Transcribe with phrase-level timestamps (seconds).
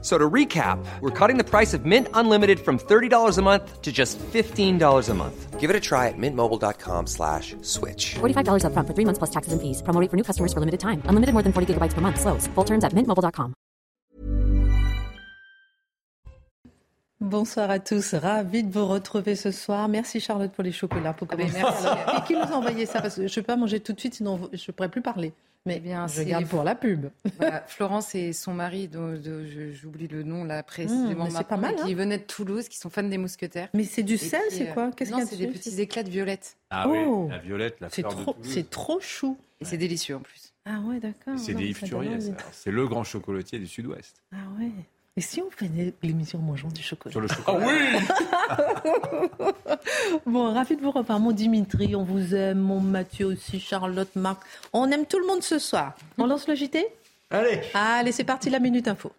[0.00, 3.90] So to recap, we're cutting the price of Mint Unlimited from $30 a month to
[3.90, 5.58] just $15 a month.
[5.58, 8.14] Give it a try at mintmobile.com slash switch.
[8.20, 9.82] $45 upfront for three months plus taxes and fees.
[9.82, 11.02] Promo rate for new customers for limited time.
[11.10, 12.20] Unlimited more than 40 gigabytes per month.
[12.20, 12.46] Slows.
[12.54, 13.54] Full terms at mintmobile.com.
[17.20, 19.88] Bonsoir à tous, ravi de vous retrouver ce soir.
[19.88, 21.12] Merci Charlotte pour les chocolats.
[21.12, 21.84] Pour Ah ben, commencer.
[21.84, 22.16] merci.
[22.16, 23.98] Et qui nous a envoyé ça Parce que je ne vais pas manger tout de
[23.98, 25.32] suite, sinon je ne pourrais plus parler.
[25.66, 27.06] Mais Eh bien, je garde pour la pub.
[27.38, 31.74] Voilà, Florence et son mari, dont, dont je- j'oublie le nom là précisément, pas mal,
[31.76, 31.96] qui hein.
[31.96, 33.68] venaient de Toulouse, qui sont fans des mousquetaires.
[33.74, 35.80] Mais c'est du sel, c'est euh, quoi Qu'est-ce qu'il y Non, a c'est des petits
[35.80, 36.56] éclats de violette.
[36.70, 37.24] Ah Oh.
[37.26, 38.36] oui, la violette, la C'est fleur de Toulouse.
[38.42, 39.36] c'est trop chou.
[39.60, 40.54] Et c'est délicieux en plus.
[40.64, 41.38] Ah ouais, d'accord.
[41.38, 41.82] C'est des Yves.
[42.52, 44.22] C'est le grand chocolatier du Sud-Ouest.
[44.32, 44.70] Ah ouais.
[45.18, 47.66] Et si on faisait l'émission Mangeons du chocolat Sur le chocolat.
[47.66, 47.74] oui
[50.26, 51.18] Bon, ravi de vous revoir.
[51.18, 52.60] Mon Dimitri, on vous aime.
[52.60, 54.40] Mon Mathieu aussi, Charlotte, Marc.
[54.72, 55.94] On aime tout le monde ce soir.
[56.18, 56.86] On lance le JT
[57.30, 59.10] Allez Allez, c'est parti, la Minute Info.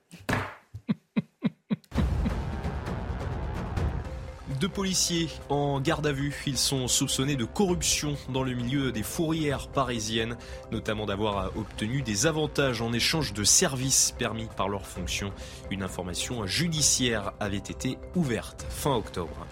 [4.59, 6.35] Deux policiers en garde à vue.
[6.45, 10.35] Ils sont soupçonnés de corruption dans le milieu des fourrières parisiennes,
[10.69, 15.31] notamment d'avoir obtenu des avantages en échange de services permis par leur fonction.
[15.71, 19.47] Une information judiciaire avait été ouverte fin octobre.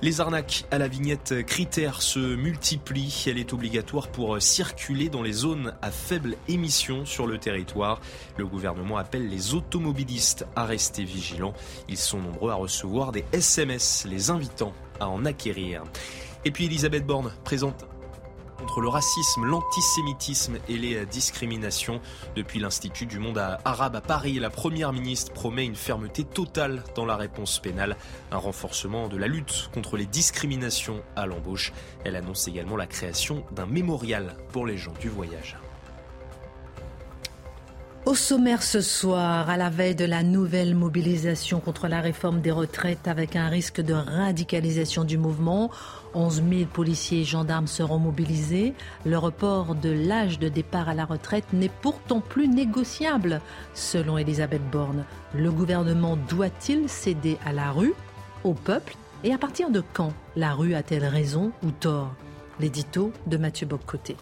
[0.00, 3.24] Les arnaques à la vignette critère se multiplient.
[3.26, 8.00] Elle est obligatoire pour circuler dans les zones à faible émission sur le territoire.
[8.36, 11.52] Le gouvernement appelle les automobilistes à rester vigilants.
[11.88, 15.82] Ils sont nombreux à recevoir des SMS les invitant à en acquérir.
[16.44, 17.84] Et puis Elisabeth Borne présente
[18.58, 22.00] contre le racisme, l'antisémitisme et les discriminations.
[22.36, 27.06] Depuis l'Institut du monde arabe à Paris, la Première ministre promet une fermeté totale dans
[27.06, 27.96] la réponse pénale,
[28.30, 31.72] un renforcement de la lutte contre les discriminations à l'embauche.
[32.04, 35.56] Elle annonce également la création d'un mémorial pour les gens du voyage.
[38.08, 42.50] Au sommaire ce soir, à la veille de la nouvelle mobilisation contre la réforme des
[42.50, 45.70] retraites avec un risque de radicalisation du mouvement,
[46.14, 48.72] 11 000 policiers et gendarmes seront mobilisés.
[49.04, 53.42] Le report de l'âge de départ à la retraite n'est pourtant plus négociable.
[53.74, 55.04] Selon Elisabeth Borne,
[55.34, 57.92] le gouvernement doit-il céder à la rue,
[58.42, 62.14] au peuple Et à partir de quand la rue a-t-elle raison ou tort?
[62.58, 64.16] L'édito de Mathieu Boccoté.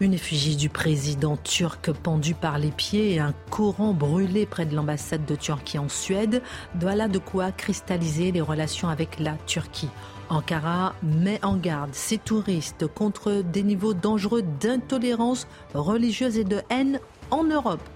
[0.00, 4.74] Une effigie du président turc pendue par les pieds et un courant brûlé près de
[4.74, 6.42] l'ambassade de Turquie en Suède,
[6.74, 9.90] voilà de quoi cristalliser les relations avec la Turquie.
[10.30, 16.98] Ankara met en garde ses touristes contre des niveaux dangereux d'intolérance religieuse et de haine
[17.30, 17.86] en Europe.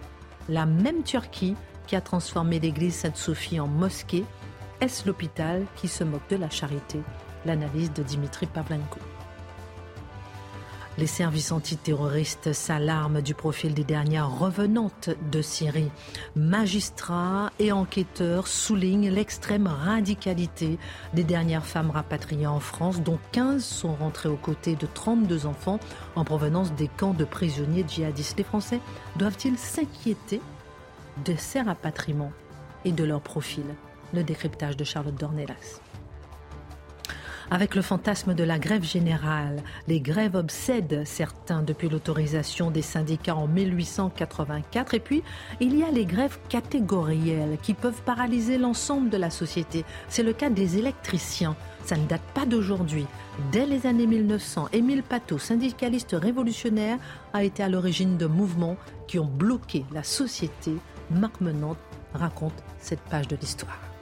[0.50, 4.26] La même Turquie qui a transformé l'église Sainte-Sophie en mosquée,
[4.82, 7.00] est-ce l'hôpital qui se moque de la charité?
[7.46, 8.98] L'analyse de Dimitri Pavlenko.
[10.96, 15.90] Les services antiterroristes s'alarment du profil des dernières revenantes de Syrie.
[16.36, 20.78] Magistrats et enquêteurs soulignent l'extrême radicalité
[21.12, 25.80] des dernières femmes rapatriées en France, dont 15 sont rentrées aux côtés de 32 enfants
[26.14, 28.38] en provenance des camps de prisonniers djihadistes.
[28.38, 28.80] Les Français
[29.16, 30.40] doivent-ils s'inquiéter
[31.24, 32.32] de ces rapatriements
[32.84, 33.64] et de leur profil?
[34.12, 35.80] Le décryptage de Charlotte Dornelas.
[37.50, 43.36] Avec le fantasme de la grève générale, les grèves obsèdent certains depuis l'autorisation des syndicats
[43.36, 44.94] en 1884.
[44.94, 45.22] Et puis,
[45.60, 49.84] il y a les grèves catégorielles qui peuvent paralyser l'ensemble de la société.
[50.08, 51.56] C'est le cas des électriciens.
[51.84, 53.06] Ça ne date pas d'aujourd'hui.
[53.52, 56.98] Dès les années 1900, Émile Patot, syndicaliste révolutionnaire,
[57.34, 60.72] a été à l'origine de mouvements qui ont bloqué la société.
[61.10, 61.78] Marc Menante
[62.14, 63.93] raconte cette page de l'histoire.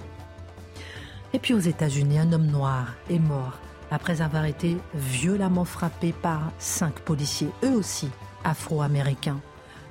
[1.34, 3.58] Et puis aux États-Unis, un homme noir est mort
[3.90, 8.08] après avoir été violemment frappé par cinq policiers, eux aussi
[8.44, 9.40] afro-américains.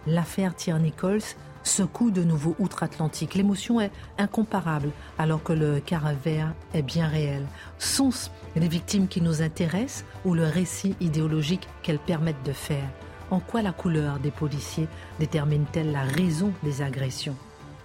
[0.07, 1.21] L'affaire Thierry Nichols
[1.63, 3.35] secoue de nouveau outre-Atlantique.
[3.35, 4.89] L'émotion est incomparable
[5.19, 7.45] alors que le caravère est bien réel.
[7.77, 12.89] Sont-ce les victimes qui nous intéressent ou le récit idéologique qu'elles permettent de faire?
[13.29, 14.87] En quoi la couleur des policiers
[15.19, 17.37] détermine-t-elle la raison des agressions?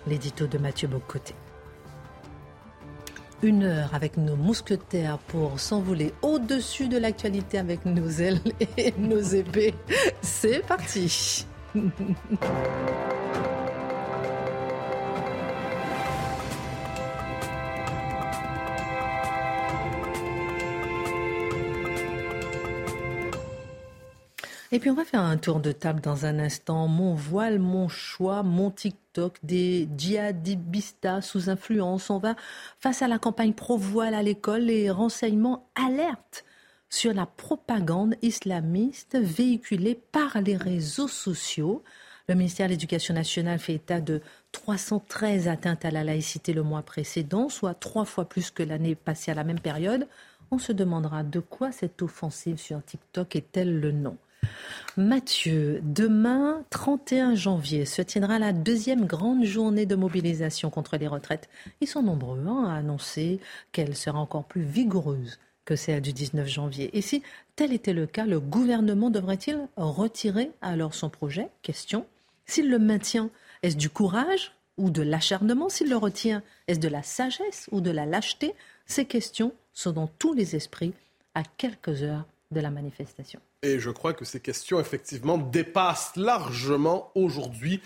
[0.06, 1.35] L'édito de Mathieu Bocoté.
[3.43, 8.41] Une heure avec nos mousquetaires pour s'envoler au-dessus de l'actualité avec nos ailes
[8.79, 9.75] et nos épées.
[10.23, 11.47] C'est parti.
[24.73, 26.88] Et puis on va faire un tour de table dans un instant.
[26.88, 28.71] Mon voile, mon choix, mon
[29.42, 32.10] Des djihadistas sous influence.
[32.10, 32.36] On va,
[32.80, 36.44] face à la campagne pro-voile à l'école, les renseignements alertent
[36.88, 41.82] sur la propagande islamiste véhiculée par les réseaux sociaux.
[42.28, 44.20] Le ministère de l'Éducation nationale fait état de
[44.52, 49.30] 313 atteintes à la laïcité le mois précédent, soit trois fois plus que l'année passée
[49.30, 50.08] à la même période.
[50.50, 54.16] On se demandera de quoi cette offensive sur TikTok est-elle le nom?
[54.96, 61.48] Mathieu, demain, 31 janvier, se tiendra la deuxième grande journée de mobilisation contre les retraites.
[61.81, 63.40] Ils sont nombreux hein, à annoncer
[63.72, 66.96] qu'elle sera encore plus vigoureuse que celle du 19 janvier.
[66.96, 67.22] Et si
[67.56, 71.49] tel était le cas, le gouvernement devrait-il retirer alors son projet?
[71.60, 72.06] Question.
[72.46, 73.28] S'il le maintient,
[73.62, 75.69] est-ce du courage ou de l'acharnement?
[75.69, 78.54] S'il le retient, est-ce de la sagesse ou de la lâcheté?
[78.87, 80.94] Ces questions sont dans tous les esprits
[81.34, 83.40] à quelques heures de la manifestation.
[83.66, 87.80] Et je crois que ces questions, effectivement, dépassent largement aujourd'hui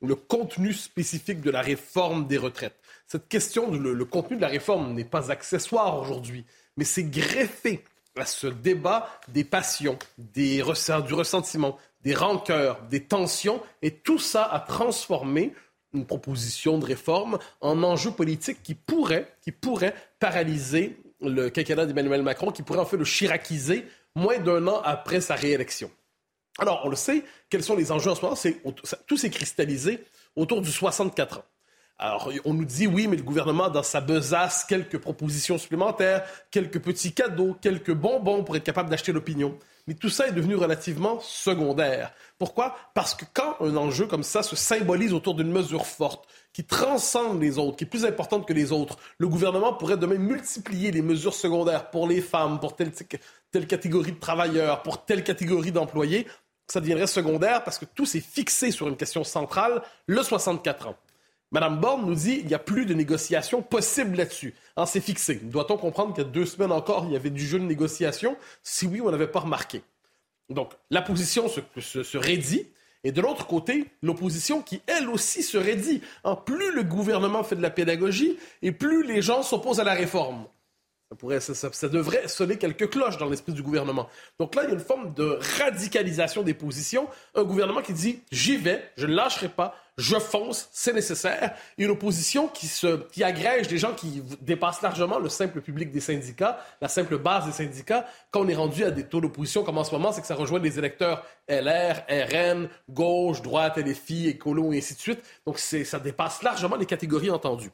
[0.00, 2.78] le contenu spécifique de la réforme des retraites.
[3.06, 6.46] Cette question, le, contenu de la réforme n'est pas accessoire aujourd'hui,
[6.78, 7.84] mais c'est greffé
[8.16, 10.62] à ce débat des passions, des
[11.06, 15.52] du ressentiment, des rancœurs, des tensions, et tout ça a transformé
[15.92, 22.22] une proposition de réforme en enjeu politique qui pourrait, qui pourrait paralyser le quinquennat d'Emmanuel
[22.22, 23.84] Macron, qui pourrait en fait le chiraciser
[24.16, 25.90] moins d'un an après sa réélection.
[26.58, 28.72] Alors, on le sait, quels sont les enjeux en ce moment?
[29.06, 30.02] Tout s'est cristallisé
[30.34, 31.44] autour du 64 ans.
[31.98, 36.80] Alors, on nous dit oui, mais le gouvernement, dans sa besace, quelques propositions supplémentaires, quelques
[36.80, 39.58] petits cadeaux, quelques bonbons pour être capable d'acheter l'opinion.
[39.86, 42.12] Mais tout ça est devenu relativement secondaire.
[42.38, 42.76] Pourquoi?
[42.92, 47.40] Parce que quand un enjeu comme ça se symbolise autour d'une mesure forte, qui transcende
[47.40, 51.02] les autres, qui est plus importante que les autres, le gouvernement pourrait demain multiplier les
[51.02, 52.92] mesures secondaires pour les femmes, pour telle,
[53.56, 56.26] telle catégorie de travailleurs, pour telle catégorie d'employés.
[56.66, 60.96] Ça deviendrait secondaire parce que tout s'est fixé sur une question centrale, le 64 ans.
[61.52, 64.54] Madame Borne nous dit qu'il n'y a plus de négociations possibles là-dessus.
[64.76, 65.36] Hein, c'est fixé.
[65.36, 68.36] Doit-on comprendre qu'il y a deux semaines encore, il y avait du jeu de négociation?
[68.62, 69.82] Si oui, on n'avait pas remarqué.
[70.50, 72.66] Donc, la position se, se, raidit.
[73.04, 76.02] Et de l'autre côté, l'opposition qui, elle aussi, se raidit.
[76.24, 79.94] Hein, plus le gouvernement fait de la pédagogie et plus les gens s'opposent à la
[79.94, 80.46] réforme.
[81.08, 84.08] Ça, pourrait, ça, ça, devrait sonner quelques cloches dans l'esprit du gouvernement.
[84.40, 87.06] Donc là, il y a une forme de radicalisation des positions.
[87.36, 91.54] Un gouvernement qui dit j'y vais, je ne lâcherai pas, je fonce, c'est nécessaire.
[91.78, 96.00] Une opposition qui, se, qui agrège des gens qui dépassent largement le simple public des
[96.00, 98.04] syndicats, la simple base des syndicats.
[98.32, 100.34] Quand on est rendu à des taux d'opposition comme en ce moment, c'est que ça
[100.34, 105.22] rejoint des électeurs LR, RN, gauche, droite, LFI, écolo et ainsi de suite.
[105.46, 107.70] Donc ça dépasse largement les catégories entendues.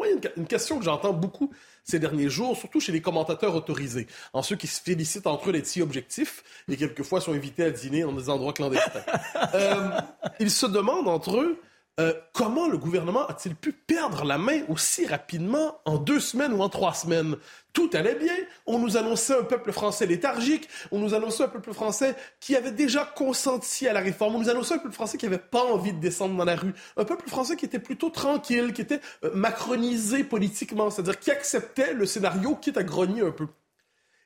[0.00, 1.50] Il y a une question que j'entends beaucoup
[1.84, 5.52] ces derniers jours, surtout chez les commentateurs autorisés, en ceux qui se félicitent entre eux
[5.52, 9.04] d'être si objectifs et quelquefois sont invités à dîner dans des endroits clandestins.
[9.54, 9.90] euh,
[10.38, 11.60] ils se demandent entre eux
[12.00, 16.62] euh, comment le gouvernement a-t-il pu perdre la main aussi rapidement en deux semaines ou
[16.62, 17.36] en trois semaines?
[17.74, 18.32] Tout allait bien.
[18.66, 20.66] On nous annonçait un peuple français léthargique.
[20.92, 24.36] On nous annonçait un peuple français qui avait déjà consenti à la réforme.
[24.36, 26.72] On nous annonçait un peuple français qui n'avait pas envie de descendre dans la rue.
[26.96, 31.92] Un peuple français qui était plutôt tranquille, qui était euh, macronisé politiquement, c'est-à-dire qui acceptait
[31.92, 33.46] le scénario quitte à grogner un peu.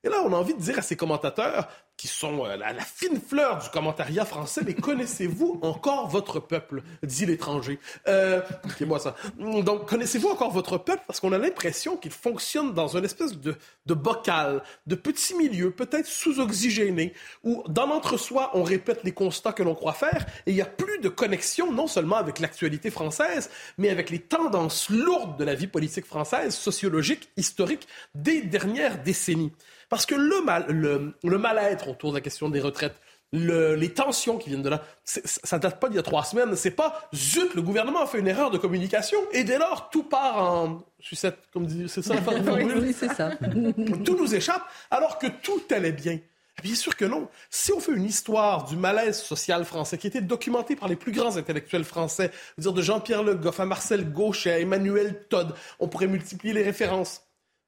[0.05, 3.21] Et là, on a envie de dire à ces commentateurs, qui sont euh, la, fine
[3.21, 7.79] fleur du commentariat français, mais connaissez-vous encore votre peuple, dit l'étranger.
[8.09, 8.41] Euh,
[8.83, 9.15] moi ça.
[9.39, 11.03] Donc, connaissez-vous encore votre peuple?
[11.07, 13.55] Parce qu'on a l'impression qu'il fonctionne dans une espèce de,
[13.87, 19.63] de bocal, de petit milieu, peut-être sous-oxygéné, où dans l'entre-soi, on répète les constats que
[19.63, 23.51] l'on croit faire, et il n'y a plus de connexion non seulement avec l'actualité française,
[23.79, 29.53] mais avec les tendances lourdes de la vie politique française, sociologique, historique, des dernières décennies.
[29.95, 33.01] Parce que le, mal, le, mal-être autour de la question des retraites,
[33.33, 36.57] les tensions qui viennent de là, ça date pas d'il y a trois semaines.
[36.57, 40.03] C'est pas zut, le gouvernement a fait une erreur de communication et dès lors tout
[40.03, 42.23] part en sucette, comme dit, c'est ça la
[42.55, 43.31] oui, oui, c'est ça.
[44.05, 46.19] tout nous échappe alors que tout allait bien.
[46.61, 47.29] Bien sûr que non.
[47.51, 50.97] Si on fait une histoire du malaise social français qui a été documenté par les
[50.97, 55.55] plus grands intellectuels français, dire de Jean-Pierre Le Goff à Marcel Gauchet, à Emmanuel Todd,
[55.79, 57.24] on pourrait multiplier les références.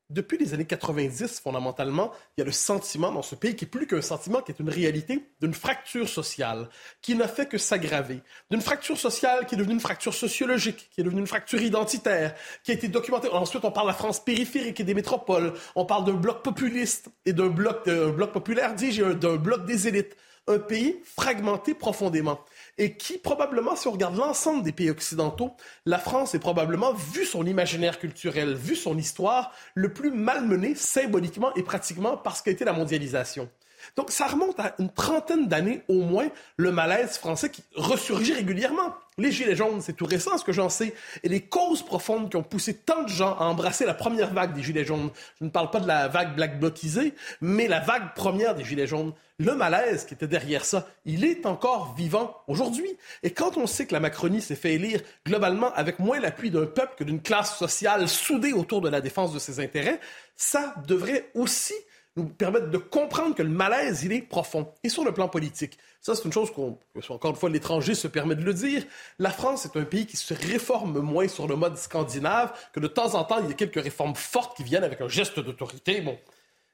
[0.08, 3.68] Depuis les années 90, fondamentalement, il y a le sentiment dans ce pays qui est
[3.68, 6.68] plus qu'un sentiment, qui est une réalité d'une fracture sociale,
[7.02, 11.00] qui n'a fait que s'aggraver, d'une fracture sociale qui est devenue une fracture sociologique, qui
[11.00, 13.28] est devenue une fracture identitaire, qui a été documentée.
[13.30, 17.08] Ensuite, on parle de la France périphérique et des métropoles, on parle d'un bloc populiste
[17.24, 20.16] et d'un bloc, bloc populaire, dis-je, d'un bloc des élites.
[20.46, 22.38] Un pays fragmenté profondément
[22.78, 25.52] et qui probablement, si on regarde l'ensemble des pays occidentaux,
[25.86, 31.54] la France est probablement, vu son imaginaire culturel, vu son histoire, le plus malmené symboliquement
[31.54, 33.48] et pratiquement parce qu'a été la mondialisation.
[33.94, 38.94] Donc ça remonte à une trentaine d'années au moins, le malaise français qui ressurgit régulièrement.
[39.18, 40.92] Les Gilets jaunes, c'est tout récent, ce que j'en sais.
[41.22, 44.52] Et les causes profondes qui ont poussé tant de gens à embrasser la première vague
[44.52, 45.08] des Gilets jaunes,
[45.40, 48.86] je ne parle pas de la vague black blocisée, mais la vague première des Gilets
[48.86, 52.96] jaunes, le malaise qui était derrière ça, il est encore vivant aujourd'hui.
[53.22, 56.66] Et quand on sait que la Macronie s'est fait élire globalement avec moins l'appui d'un
[56.66, 60.00] peuple que d'une classe sociale soudée autour de la défense de ses intérêts,
[60.36, 61.74] ça devrait aussi
[62.16, 64.72] nous permettre de comprendre que le malaise, il est profond.
[64.82, 66.78] Et sur le plan politique, ça, c'est une chose qu'on,
[67.10, 68.84] encore une fois, l'étranger se permet de le dire.
[69.18, 72.88] La France est un pays qui se réforme moins sur le mode scandinave, que de
[72.88, 76.00] temps en temps, il y a quelques réformes fortes qui viennent avec un geste d'autorité.
[76.00, 76.18] Bon.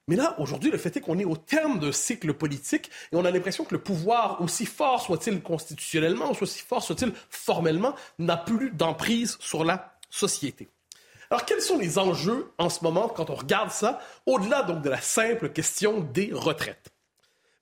[0.09, 3.25] Mais là, aujourd'hui, le fait est qu'on est au terme d'un cycle politique et on
[3.25, 8.71] a l'impression que le pouvoir, aussi fort soit-il constitutionnellement, aussi fort soit-il formellement, n'a plus
[8.71, 10.69] d'emprise sur la société.
[11.33, 14.91] Alors, quels sont les enjeux en ce moment quand on regarde ça, au-delà donc de
[14.91, 16.93] la simple question des retraites?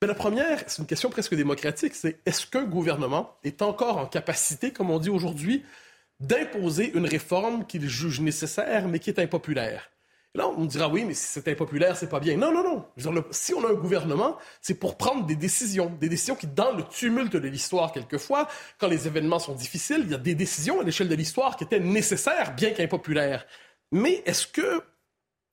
[0.03, 4.07] Mais la première, c'est une question presque démocratique, c'est est-ce qu'un gouvernement est encore en
[4.07, 5.65] capacité, comme on dit aujourd'hui,
[6.19, 9.89] d'imposer une réforme qu'il juge nécessaire mais qui est impopulaire?
[10.35, 12.37] Là, on me dira oui, mais si c'est impopulaire, c'est pas bien.
[12.37, 13.25] Non, non, non.
[13.31, 15.91] si on a un gouvernement, c'est pour prendre des décisions.
[16.01, 20.11] Des décisions qui, dans le tumulte de l'histoire, quelquefois, quand les événements sont difficiles, il
[20.11, 23.47] y a des décisions à l'échelle de l'histoire qui étaient nécessaires, bien qu'impopulaires.
[23.93, 24.83] Mais est-ce que.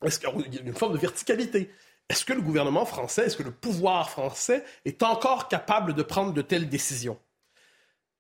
[0.04, 1.72] Est-ce qu'il y a une forme de verticalité?
[2.10, 6.34] Est-ce que le gouvernement français, est-ce que le pouvoir français est encore capable de prendre
[6.34, 7.20] de telles décisions?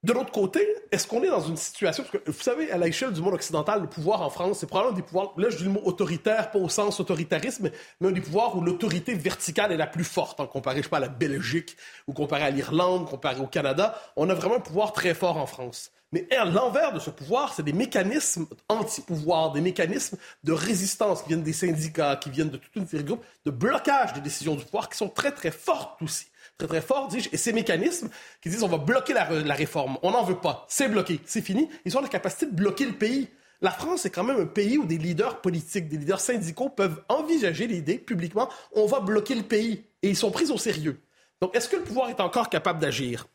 [0.07, 3.11] De l'autre côté, est-ce qu'on est dans une situation, parce que vous savez, à l'échelle
[3.11, 5.71] du monde occidental, le pouvoir en France, c'est probablement des pouvoirs, là je dis le
[5.71, 9.85] mot autoritaire, pas au sens autoritarisme, mais un des pouvoirs où l'autorité verticale est la
[9.85, 11.75] plus forte, hein, comparé, je sais pas, à la Belgique,
[12.07, 13.99] ou comparé à l'Irlande, comparé au Canada.
[14.15, 15.91] On a vraiment un pouvoir très fort en France.
[16.13, 21.27] Mais à l'envers de ce pouvoir, c'est des mécanismes anti-pouvoir, des mécanismes de résistance qui
[21.27, 24.55] viennent des syndicats, qui viennent de toute une série de groupes, de blocage des décisions
[24.55, 28.09] du pouvoir qui sont très, très fortes aussi très très fort, dis-je, et ces mécanismes
[28.41, 31.69] qui disent on va bloquer la, réforme, on n'en veut pas, c'est bloqué, c'est fini,
[31.85, 33.29] ils ont la capacité de bloquer le pays.
[33.61, 37.03] La France est quand même un pays où des leaders politiques, des leaders syndicaux peuvent
[37.09, 40.99] envisager l'idée publiquement, on va bloquer le pays, et ils sont pris au sérieux.
[41.41, 43.27] Donc, est-ce que le pouvoir est encore capable d'agir?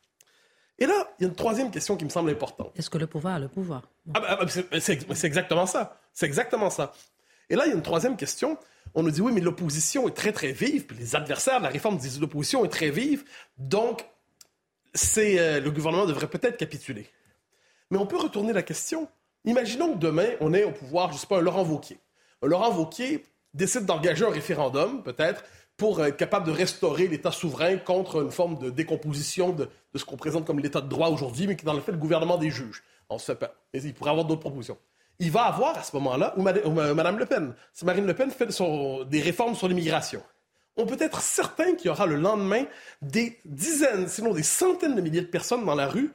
[0.79, 2.73] Et là, il y a une troisième question qui me semble importante.
[2.77, 3.83] Est-ce que le pouvoir a le pouvoir?
[4.15, 4.47] Ah, ah,
[4.81, 6.01] c'est exactement ça.
[6.13, 6.93] C'est exactement ça.
[7.49, 8.59] Et là, il y a une troisième question
[8.95, 11.71] on nous dit oui, mais l'opposition est très, très vive, puis les adversaires de la
[11.71, 13.25] réforme disent l'opposition est très vive,
[13.59, 14.05] donc
[15.19, 17.07] euh, le gouvernement devrait peut-être capituler.
[17.91, 19.09] Mais on peut retourner la question.
[19.45, 21.99] Imaginons que demain, on est au pouvoir, je ne sais pas, un Laurent Vauquier.
[22.43, 25.45] Un Laurent Vauquier décide d'engager un référendum, peut-être,
[25.77, 30.17] pour être capable de restaurer l'État souverain contre une forme de décomposition de, ce qu'on
[30.17, 32.51] présente comme l'État de droit aujourd'hui, mais qui est dans le fait le gouvernement des
[32.51, 32.83] juges.
[33.09, 33.51] On se fait.
[33.75, 34.79] Mais il pourrait avoir d'autres propositions
[35.23, 38.49] il va avoir à ce moment-là, ou Mme Le Pen, si Marine Le Pen fait
[39.09, 40.21] des réformes sur l'immigration,
[40.77, 42.65] on peut être certain qu'il y aura le lendemain
[43.03, 46.13] des dizaines, sinon des centaines de milliers de personnes dans la rue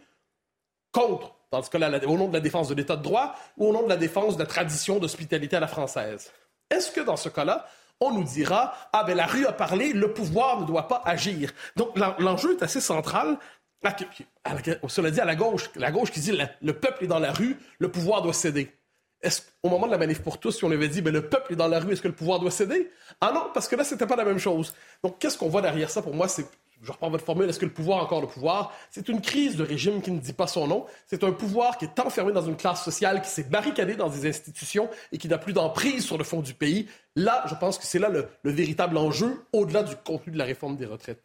[0.91, 3.71] contre, dans ce cas-là, au nom de la défense de l'État de droit ou au
[3.71, 6.33] nom de la défense de la tradition d'hospitalité à la française.
[6.69, 7.65] Est-ce que dans ce cas-là,
[8.01, 11.53] on nous dira Ah, ben la rue a parlé, le pouvoir ne doit pas agir.
[11.77, 13.37] Donc l'enjeu est assez central.
[14.89, 17.57] Cela dit, à la gauche, la gauche qui dit le peuple est dans la rue,
[17.79, 18.76] le pouvoir doit céder
[19.63, 21.55] au moment de la manif pour tous, si on avait dit, ben, le peuple est
[21.55, 22.91] dans la rue, est-ce que le pouvoir doit céder?
[23.21, 24.73] Ah non, parce que là, c'était pas la même chose.
[25.03, 26.01] Donc, qu'est-ce qu'on voit derrière ça?
[26.01, 26.45] Pour moi, c'est,
[26.81, 28.73] je reprends votre formule, est-ce que le pouvoir a encore le pouvoir?
[28.91, 30.85] C'est une crise de régime qui ne dit pas son nom.
[31.07, 34.27] C'est un pouvoir qui est enfermé dans une classe sociale, qui s'est barricadé dans des
[34.27, 36.87] institutions et qui n'a plus d'emprise sur le fond du pays.
[37.15, 40.77] Là, je pense que c'est là le véritable enjeu, au-delà du contenu de la réforme
[40.77, 41.23] des retraites.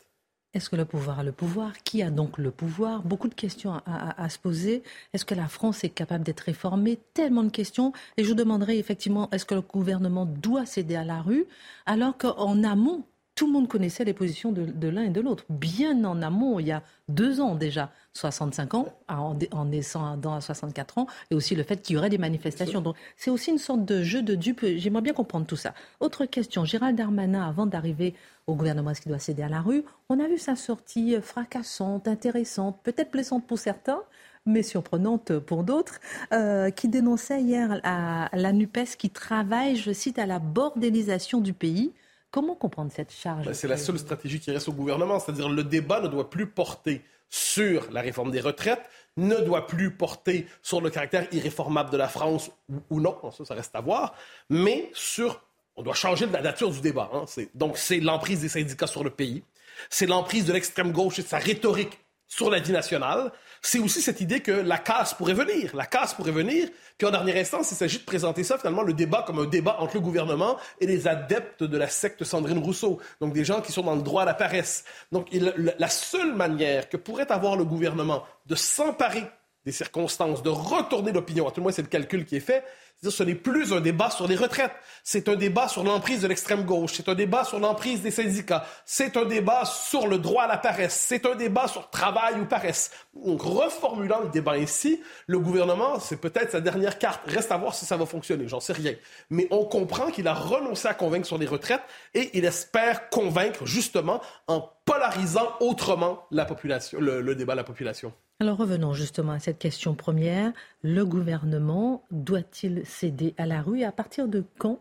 [0.55, 1.73] Est-ce que le pouvoir a le pouvoir?
[1.83, 3.03] Qui a donc le pouvoir?
[3.03, 4.83] Beaucoup de questions à, se poser.
[5.15, 6.99] Est-ce que la France est capable d'être réformée?
[7.15, 7.95] Tellement de questions.
[8.19, 11.47] Et je vous demanderai effectivement, est-ce que le gouvernement doit céder à la rue?
[11.87, 13.03] Alors qu'en amont,
[13.43, 15.45] tout le monde connaissait les positions de, l'un et de l'autre.
[15.49, 20.41] Bien en amont, il y a deux ans déjà, 65 ans, en, en descendant à
[20.41, 22.81] 64 ans, et aussi le fait qu'il y aurait des manifestations.
[22.81, 24.65] Donc c'est aussi une sorte de jeu de dupes.
[24.77, 25.75] J'aimerais bien comprendre tout ça.
[25.99, 28.15] Autre question, Gérald Darmanin, avant d'arriver
[28.47, 29.83] au gouvernement, est-ce qu'il doit céder à la rue?
[30.09, 34.03] On a vu sa sortie fracassante, intéressante, peut-être blessante pour certains,
[34.47, 35.99] mais surprenante pour d'autres,
[36.33, 41.53] euh, qui dénonçait hier à la NUPES qui travaille, je cite, à la bordélisation du
[41.53, 41.93] pays.
[42.33, 45.63] Comment comprendre cette charge ben, C'est la seule stratégie qui reste au gouvernement, c'est-à-dire le
[45.63, 48.83] débat ne doit plus porter sur la réforme des retraites,
[49.17, 52.51] ne doit plus porter sur le caractère irréformable de la France
[52.91, 54.15] ou, non, ça, ça reste à voir,
[54.49, 55.43] mais sur
[55.77, 57.11] on doit changer la nature du débat.
[57.13, 57.25] Hein.
[57.55, 59.43] donc, c'est l'emprise des syndicats sur le pays.
[59.89, 61.99] C'est l'emprise de l'extrême gauche et de sa rhétorique
[62.29, 63.33] sur la vie nationale.
[63.65, 65.75] C'est aussi cette idée que la casse pourrait venir.
[65.75, 66.69] La casse pourrait venir.
[66.99, 69.77] Puis en dernière instance, il s'agit de présenter ça, finalement, le débat comme un débat
[69.79, 72.99] entre le gouvernement et les adeptes de la secte Sandrine Rousseau.
[73.21, 74.85] Donc des gens qui sont dans le droit à la paresse.
[75.13, 79.25] Donc la seule manière que pourrait avoir le gouvernement de s'emparer
[79.65, 82.65] des circonstances, de retourner l'opinion, à tout le moins c'est le calcul qui est fait,
[83.11, 86.65] ce n'est plus un débat sur les retraites, c'est un débat sur l'emprise de l'extrême
[86.65, 90.47] gauche, c'est un débat sur l'emprise des syndicats, c'est un débat sur le droit à
[90.47, 92.93] la paresse, c'est un débat sur travail ou paresse.
[93.15, 97.23] Donc, reformulant le débat ainsi, le gouvernement, c'est peut-être sa dernière carte.
[97.27, 98.95] Reste à voir si ça va fonctionner, j'en sais rien.
[99.31, 101.83] Mais on comprend qu'il a renoncé à convaincre sur les retraites
[102.15, 108.13] et il espère convaincre justement en polarisant autrement la population, le, débat de la population.
[108.43, 110.53] Alors revenons justement à cette question première.
[110.83, 113.85] Le gouvernement doit-il céder à la rue?
[113.85, 114.81] À partir de quand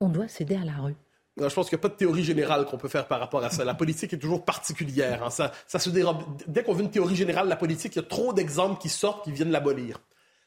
[0.00, 0.94] on doit céder à la rue?
[1.36, 3.50] Je pense qu'il n'y a pas de théorie générale qu'on peut faire par rapport à
[3.50, 3.66] ça.
[3.66, 5.22] La politique est toujours particulière.
[5.22, 5.28] Hein.
[5.28, 6.22] Ça, ça se dérobe.
[6.46, 8.88] Dès qu'on veut une théorie générale de la politique, il y a trop d'exemples qui
[8.88, 10.00] sortent qui viennent l'abolir.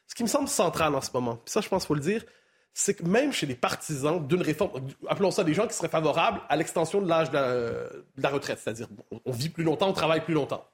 [0.08, 2.24] Ce qui me semble central en ce moment, ça je pense qu'il faut le dire,
[2.72, 4.72] c'est que même chez les partisans d'une réforme,
[5.06, 8.88] appelons ça des gens qui seraient favorables à l'extension de l'âge de, la retraite, c'est-à-dire
[9.24, 10.64] on vit plus longtemps, on travaille plus longtemps.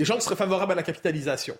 [0.00, 1.54] Des gens qui seraient favorables à la capitalisation.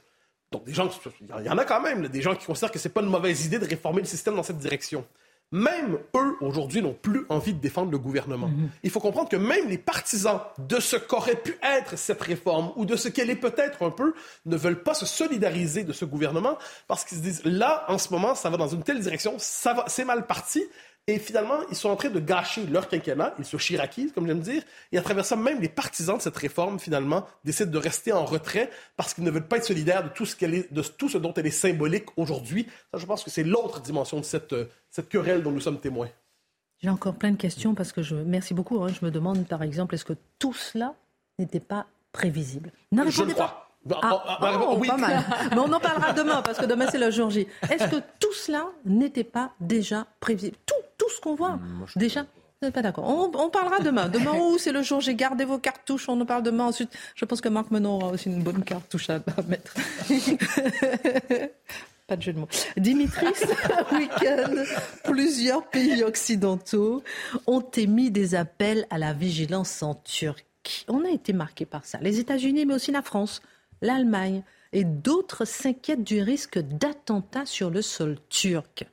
[0.51, 0.89] Donc des gens,
[1.21, 3.45] il y en a quand même, des gens qui considèrent que c'est pas une mauvaise
[3.45, 5.05] idée de réformer le système dans cette direction
[5.53, 8.49] même eux, aujourd'hui, n'ont plus envie de défendre le gouvernement.
[8.49, 8.71] Mhm.
[8.85, 12.85] Il faut comprendre que même les partisans de ce qu'aurait pu être cette réforme ou
[12.85, 14.15] de ce qu'elle est peut-être un peu
[14.47, 16.57] ne veulent pas se solidariser de ce gouvernement
[16.87, 19.85] parce qu'ils se disent là, en ce moment, ça va dans une telle direction, ça
[19.89, 20.65] c'est mal parti
[21.11, 24.41] et finalement, ils sont en train de gâcher leur quinquennat, ils sont chirakis, comme j'aime
[24.41, 24.63] dire,
[24.93, 28.25] et à travers ça, même les partisans de cette réforme, finalement, décident de rester en
[28.25, 31.19] retrait parce qu'ils ne veulent pas être solidaires de tout ce, est, de tout ce
[31.19, 32.69] dont elle est symbolique aujourd'hui.
[32.93, 35.81] Ça, je pense que c'est l'autre dimension de cette, euh, cette querelle dont nous sommes
[35.81, 36.09] témoins.
[36.79, 38.15] J'ai encore plein de questions parce que je.
[38.15, 38.83] Merci beaucoup.
[38.83, 38.89] Hein.
[38.89, 40.95] je me demande, par exemple, est-ce que tout cela
[41.39, 42.73] n'était pas prévisible?
[42.93, 43.47] Je le crois.
[43.47, 43.70] Bah,
[44.03, 44.89] ah, bah, oh, oui.
[44.89, 45.25] pas mal.
[45.51, 47.47] Mais on en parlera demain parce que demain c'est le jour J.
[47.71, 51.57] Est-ce que tout cela n'était pas déjà prévisible Tout tout ce qu'on voit.
[51.57, 52.27] Mmh, Déjà
[52.61, 53.09] vous n'êtes pas d'accord.
[53.09, 54.11] On, parlera demain.
[54.11, 56.11] Demain, où c'est le jour J'ai gardé vos cartouches.
[56.11, 56.67] On en parle demain.
[56.67, 59.19] Ensuite, je pense que Marc Menon aura aussi une bonne cartouche à,
[59.49, 59.73] mettre.
[62.07, 62.49] pas de jeu de mots.
[62.77, 63.33] Dimitris,
[63.93, 64.63] week-end,
[65.05, 67.03] plusieurs pays occidentaux
[67.47, 70.85] ont émis des appels à la vigilance en Turquie.
[70.87, 71.97] On a été marqué par ça.
[72.03, 73.41] Les États-Unis, mais aussi la France,
[73.83, 78.87] l'Allemagne et d'autres s'inquiètent du risque d'attentat sur le sol turc.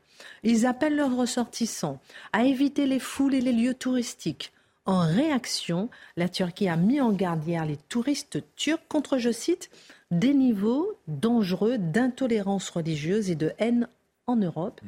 [0.43, 1.99] Ils appellent leurs ressortissants
[2.33, 4.51] à éviter les foules et les lieux touristiques.
[4.85, 9.69] En réaction, la Turquie a mis en garde hier les touristes turcs contre, je cite,
[10.11, 13.89] des niveaux dangereux d'intolérance religieuse et de haine
[14.27, 14.79] en Europe.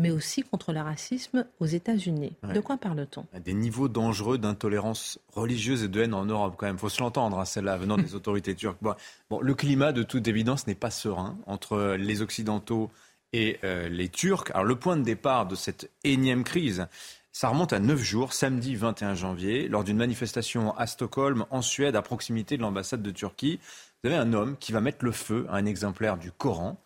[0.00, 2.32] Mais aussi contre le racisme aux États-Unis.
[2.54, 3.26] De quoi parle-t-on?
[3.38, 6.76] Des niveaux dangereux d'intolérance religieuse et de haine en Europe, quand même.
[6.76, 8.78] Il faut se l'entendre, hein, celle-là, venant des autorités turques.
[8.80, 12.90] bon, le climat, de toute évidence, n'est pas serein entre les Occidentaux
[13.32, 14.50] et euh, les Turcs.
[14.52, 16.86] Alors le point de départ de cette énième crise,
[17.32, 21.94] ça remonte à neuf jours, samedi 21 janvier, lors d'une manifestation à Stockholm, en Suède,
[21.94, 23.60] à proximité de l'ambassade de Turquie.
[24.02, 26.80] Vous avez un homme qui va mettre le feu à un exemplaire du Coran.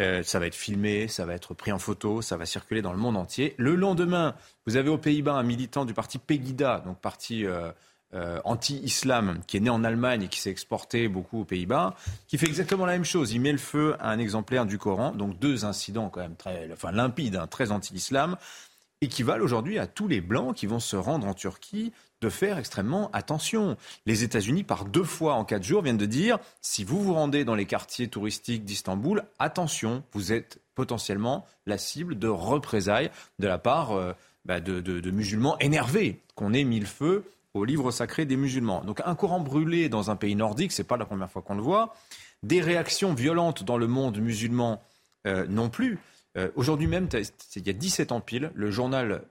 [0.00, 2.92] Euh, ça va être filmé, ça va être pris en photo, ça va circuler dans
[2.92, 3.54] le monde entier.
[3.56, 4.34] Le lendemain,
[4.66, 7.70] vous avez aux Pays-Bas un militant du parti Pegida, donc parti euh,
[8.14, 11.94] euh, anti-islam qui est né en Allemagne et qui s'est exporté beaucoup aux Pays-Bas,
[12.28, 13.32] qui fait exactement la même chose.
[13.32, 16.68] Il met le feu à un exemplaire du Coran, donc deux incidents quand même très,
[16.72, 18.36] enfin limpides, hein, très anti-islam,
[19.00, 22.30] et qui valent aujourd'hui à tous les blancs qui vont se rendre en Turquie de
[22.30, 23.76] faire extrêmement attention.
[24.06, 27.44] Les États-Unis, par deux fois en quatre jours, viennent de dire si vous vous rendez
[27.44, 33.58] dans les quartiers touristiques d'Istanbul, attention, vous êtes potentiellement la cible de représailles de la
[33.58, 34.12] part euh,
[34.44, 38.82] bah, de, musulmans énervés qu'on ait mis le feu au livre sacré des musulmans.
[38.84, 41.62] Donc un courant brûlé dans un pays nordique, c'est pas la première fois qu'on le
[41.62, 41.94] voit.
[42.42, 44.82] Des réactions violentes dans le monde musulman
[45.26, 45.98] euh, non plus.
[46.36, 49.22] Euh, aujourd'hui même, il y a 17 ans pile, le journal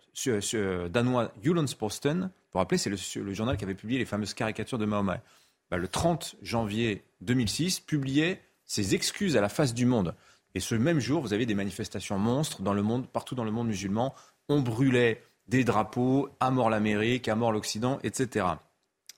[0.89, 4.85] danois Jyllands-Posten, pour vous rappeler, c'est le, journal qui avait publié les fameuses caricatures de
[4.85, 5.21] Mahomet.
[5.69, 10.15] Bah, le 30 janvier 2006, publiait ses excuses à la face du monde.
[10.55, 13.51] Et ce même jour, vous avez des manifestations monstres dans le monde, partout dans le
[13.51, 14.15] monde musulman.
[14.47, 18.45] On brûlait des drapeaux, à mort l'Amérique, à mort l'Occident, etc.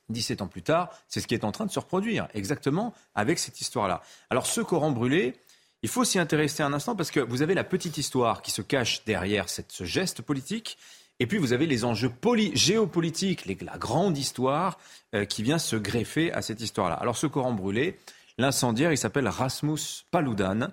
[0.10, 3.40] 17 ans plus tard, c'est ce qui est en train de se reproduire, exactement avec
[3.40, 4.02] cette histoire-là.
[4.30, 5.36] Alors ce Coran brûlé,
[5.84, 8.62] il faut s'y intéresser un instant parce que vous avez la petite histoire qui se
[8.62, 10.78] cache derrière cette, ce geste politique,
[11.20, 12.12] et puis vous avez les enjeux
[12.54, 14.78] géopolitiques, la grande histoire
[15.16, 16.96] euh, qui vient se greffer à cette histoire-là.
[16.96, 17.98] Alors ce Coran brûlé,
[18.38, 20.70] l'incendiaire, il s'appelle Rasmus Paludan.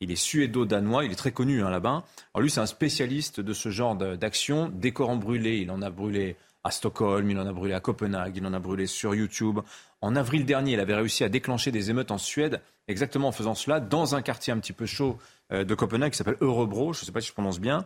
[0.00, 2.04] Il est suédo-danois, il est très connu hein, là-bas.
[2.34, 4.68] Alors lui, c'est un spécialiste de ce genre d'action.
[4.68, 8.36] Des Corans brûlés, il en a brûlé à Stockholm, il en a brûlé à Copenhague,
[8.36, 9.60] il en a brûlé sur YouTube.
[10.00, 13.54] En avril dernier, il avait réussi à déclencher des émeutes en Suède, exactement en faisant
[13.54, 15.16] cela, dans un quartier un petit peu chaud
[15.52, 17.84] euh, de Copenhague qui s'appelle Eurebro, je ne sais pas si je prononce bien.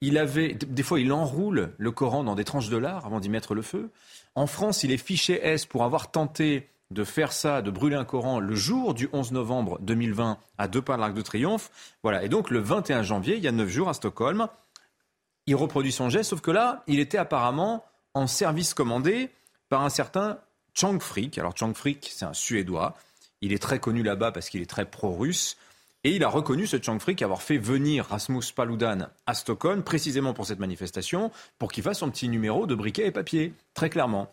[0.00, 3.28] Il avait, des fois, il enroule le Coran dans des tranches de lard avant d'y
[3.28, 3.90] mettre le feu.
[4.34, 8.04] En France, il est fiché S pour avoir tenté de faire ça, de brûler un
[8.04, 11.70] Coran le jour du 11 novembre 2020 à deux pas de l'Arc de Triomphe.
[12.02, 12.24] Voilà.
[12.24, 14.48] Et donc, le 21 janvier, il y a neuf jours à Stockholm,
[15.46, 17.84] il reproduit son geste, sauf que là, il était apparemment
[18.14, 19.30] en service commandé
[19.68, 20.38] par un certain
[20.72, 21.38] Chang Frick.
[21.38, 22.94] Alors Chang Frick, c'est un Suédois.
[23.40, 25.56] Il est très connu là-bas parce qu'il est très pro-russe.
[26.06, 30.34] Et il a reconnu, ce Chang Frick, avoir fait venir Rasmus Paludan à Stockholm, précisément
[30.34, 34.30] pour cette manifestation, pour qu'il fasse son petit numéro de briquet et papier, très clairement.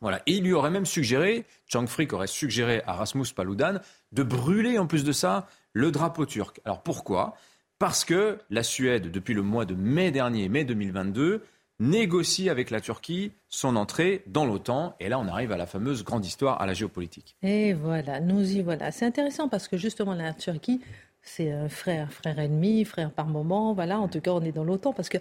[0.00, 0.22] Voilà.
[0.26, 3.80] Et il lui aurait même suggéré, Chang Frick aurait suggéré à Rasmus Paludan
[4.12, 6.60] de brûler en plus de ça le drapeau turc.
[6.64, 7.34] Alors pourquoi?
[7.80, 11.42] Parce que la Suède, depuis le mois de mai dernier, mai 2022,
[11.80, 14.94] négocie avec la Turquie son entrée dans l'OTAN.
[15.00, 17.36] Et là, on arrive à la fameuse grande histoire, à la géopolitique.
[17.42, 18.92] Et voilà, nous y voilà.
[18.92, 20.80] C'est intéressant parce que justement, la Turquie,
[21.22, 23.72] c'est un frère, frère ennemi, frère par moment.
[23.72, 25.18] Voilà, en tout cas, on est dans l'OTAN parce que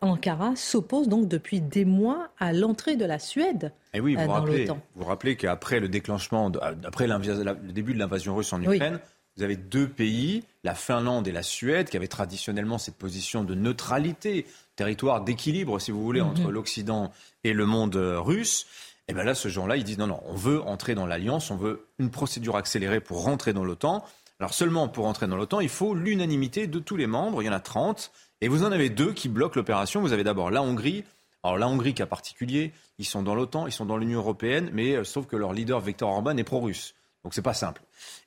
[0.00, 4.26] Ankara s'oppose donc depuis des mois à l'entrée de la Suède et oui, vous euh,
[4.26, 4.80] dans l'OTAN.
[4.94, 6.52] Vous rappelez qu'après le déclenchement,
[6.84, 9.00] après le début de l'invasion russe en Ukraine,
[9.36, 13.54] vous avez deux pays, la Finlande et la Suède, qui avaient traditionnellement cette position de
[13.54, 14.46] neutralité,
[14.80, 16.50] territoire d'équilibre, si vous voulez, entre mhm.
[16.52, 17.12] l'Occident
[17.44, 18.66] et le monde euh, russe.
[19.08, 21.56] Et bien là, ce jour-là, ils disent non, non, on veut entrer dans l'alliance, on
[21.56, 24.02] veut une procédure accélérée pour rentrer dans l'OTAN.
[24.38, 27.48] Alors seulement pour entrer dans l'OTAN, il faut l'unanimité de tous les membres, il y
[27.50, 30.00] en a 30, et vous en avez deux qui bloquent l'opération.
[30.00, 31.04] Vous avez d'abord la Hongrie.
[31.42, 34.96] Alors la Hongrie, cas particulier, ils sont dans l'OTAN, ils sont dans l'Union européenne, mais
[34.96, 36.94] euh, sauf que leur leader Viktor Orban est pro-russe.
[37.22, 37.82] Donc c'est pas simple.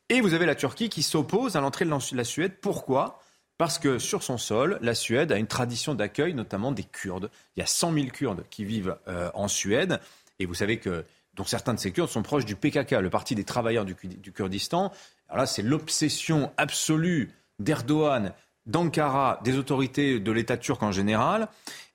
[0.09, 2.59] Et vous avez la Turquie qui s'oppose à l'entrée de la Suède.
[2.61, 3.22] Pourquoi?
[3.57, 7.29] Parce que sur son sol, la Suède a une tradition d'accueil, notamment des Kurdes.
[7.55, 9.99] Il y a 100 000 Kurdes qui vivent euh, en Suède.
[10.39, 13.35] Et vous savez que dont certains de ces Kurdes sont proches du PKK, le parti
[13.35, 14.91] des travailleurs du, Kurdistan.
[15.27, 18.33] Alors là, c'est l'obsession absolue d'Erdogan,
[18.65, 21.47] d'Ankara, des autorités de l'État turc en général.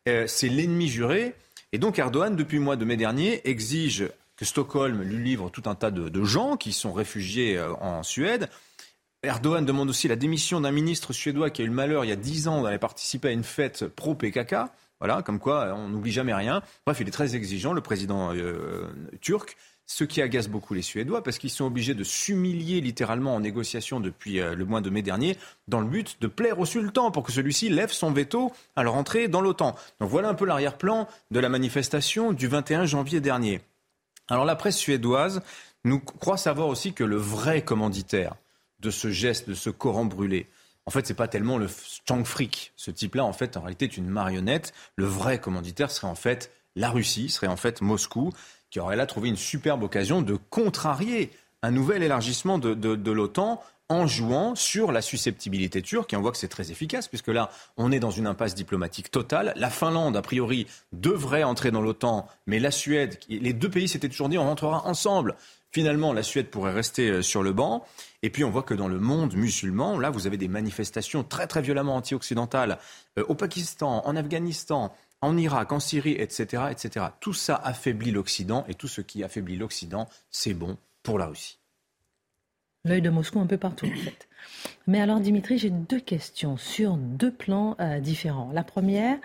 [0.09, 1.35] Euh, c'est l'ennemi juré.
[1.73, 5.64] Et donc Erdogan, depuis le mois de mai dernier, exige que Stockholm lui livre tout
[5.66, 8.49] un tas de, gens qui sont réfugiés euh, en Suède.
[9.24, 12.12] Erdogan demande aussi la démission d'un ministre suédois qui a eu le malheur il y
[12.12, 14.54] a dix ans d'aller participer à une fête pro-PKK.
[15.00, 16.62] Voilà, comme quoi on n'oublie jamais rien.
[16.87, 18.87] Bref, il est très exigeant, le président euh,
[19.20, 19.57] turc.
[19.87, 24.00] Ce qui agace beaucoup les Suédois parce qu'ils sont obligés de s'humilier littéralement en négociation
[24.00, 27.22] depuis euh, le mois de mai dernier dans le but de plaire au sultan pour
[27.24, 29.74] que celui-ci lève son veto à leur entrée dans l'OTAN.
[29.98, 33.62] Donc voilà un peu l'arrière-plan de la manifestation du 21 janvier dernier.
[34.28, 35.42] Alors la presse suédoise
[35.85, 38.35] nous croit savoir aussi que le vrai commanditaire
[38.81, 40.49] de ce geste, de ce Coran brûlé,
[40.88, 41.69] en fait, c'est pas tellement le
[42.09, 42.73] Chang Frick.
[42.77, 44.73] Ce type-là, en fait, en réalité, est une marionnette.
[44.97, 48.33] Le vrai commanditaire serait en fait la Russie, serait en fait Moscou,
[48.71, 53.62] qui aurait là trouvé une superbe occasion de contrarier un nouvel élargissement de, de l'OTAN
[53.91, 56.12] en jouant sur la susceptibilité turque.
[56.12, 59.11] Et on voit que c'est très efficace, puisque là, on est dans une impasse diplomatique
[59.11, 59.53] totale.
[59.57, 64.09] La Finlande, a priori, devrait entrer dans l'OTAN, mais la Suède, les deux pays s'étaient
[64.09, 65.37] toujours dit on rentrera ensemble.
[65.70, 67.85] Finalement, la Suède pourrait rester euh, sur le banc.
[68.22, 71.46] Et puis on voit que dans le monde musulman, là, vous avez des manifestations très
[71.46, 72.78] très violemment anti-occidentales
[73.18, 77.07] euh, au Pakistan, en Afghanistan, en Irak, en Syrie, etc., etc.
[77.20, 81.59] Tout ça affaiblit l'Occident et tout ce qui affaiblit l'Occident, c'est bon pour la Russie.
[82.85, 84.28] L'œil de Moscou un peu partout, en fait.
[84.87, 88.50] Mais alors, Dimitri, j'ai deux questions sur deux plans euh, différents.
[88.52, 89.18] La première,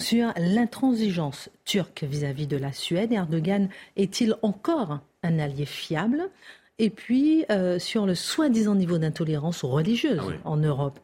[0.00, 3.12] sur l'intransigeance turque vis-à-vis de la Suède.
[3.12, 6.30] Erdogan est-il encore un allié fiable?
[6.78, 10.98] Et puis, euh, sur le soi-disant niveau d'intolérance religieuse ah en Europe.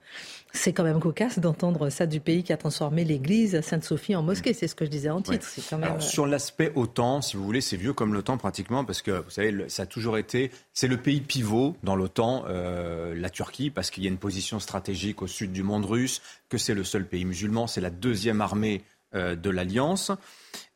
[0.52, 4.54] C'est quand même cocasse d'entendre ça du pays qui a transformé l'église Sainte-Sophie en mosquée.
[4.54, 5.46] C'est ce que je disais en titre.
[5.68, 5.94] Quand même...
[5.94, 9.30] Euh, sur l'aspect OTAN, si vous voulez, c'est vieux comme l'OTAN pratiquement, parce que vous
[9.30, 13.90] savez, ça a toujours été, c'est le pays pivot dans l'OTAN, euh, la Turquie, parce
[13.90, 17.06] qu'il y a une position stratégique au sud du monde russe, que c'est le seul
[17.06, 18.82] pays musulman, c'est la deuxième armée
[19.14, 20.12] de l'Alliance.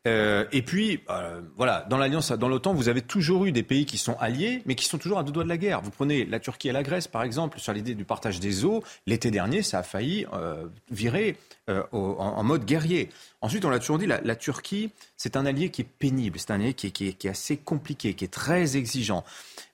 [0.07, 3.85] Euh, et puis, euh, voilà, dans l'alliance, dans l'OTAN, vous avez toujours eu des pays
[3.85, 5.83] qui sont alliés, mais qui sont toujours à deux doigts de la guerre.
[5.83, 8.83] Vous prenez la Turquie et la Grèce, par exemple, sur l'idée du partage des eaux.
[9.07, 11.37] L'été dernier, ça a failli euh, virer
[11.93, 13.11] en, mode guerrier.
[13.43, 16.57] Ensuite, on l'a toujours dit, la, Turquie, c'est un allié qui est pénible, c'est un
[16.57, 19.25] allié qui est, assez compliqué, qui est très exigeant,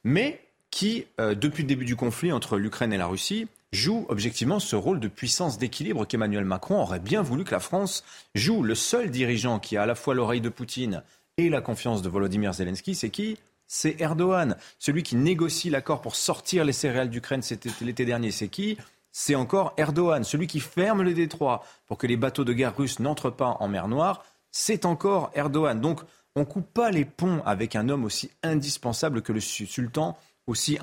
[0.05, 4.75] mais qui, depuis le début du conflit entre l'Ukraine et la Russie, joue objectivement ce
[4.75, 8.03] rôle de puissance d'équilibre qu'Emmanuel Macron aurait bien voulu que la France
[8.35, 8.62] joue.
[8.62, 11.03] Le seul dirigeant qui a à la fois l'oreille de Poutine
[11.37, 13.39] et la confiance de Volodymyr Zelensky, c'est qui?
[13.69, 14.57] C'est Erdogan.
[14.79, 17.43] Celui qui négocie l'accord pour sortir les céréales d'Ukraine
[17.83, 18.79] l'été dernier, c'est qui?
[19.12, 22.99] C'est encore Erdogan, celui qui ferme le détroit pour que les bateaux de guerre russes
[22.99, 25.81] n'entrent pas en mer Noire, c'est encore Erdogan.
[25.81, 26.01] Donc,
[26.35, 30.78] on coupe pas les ponts avec un homme aussi indispensable que le sultan, aussi,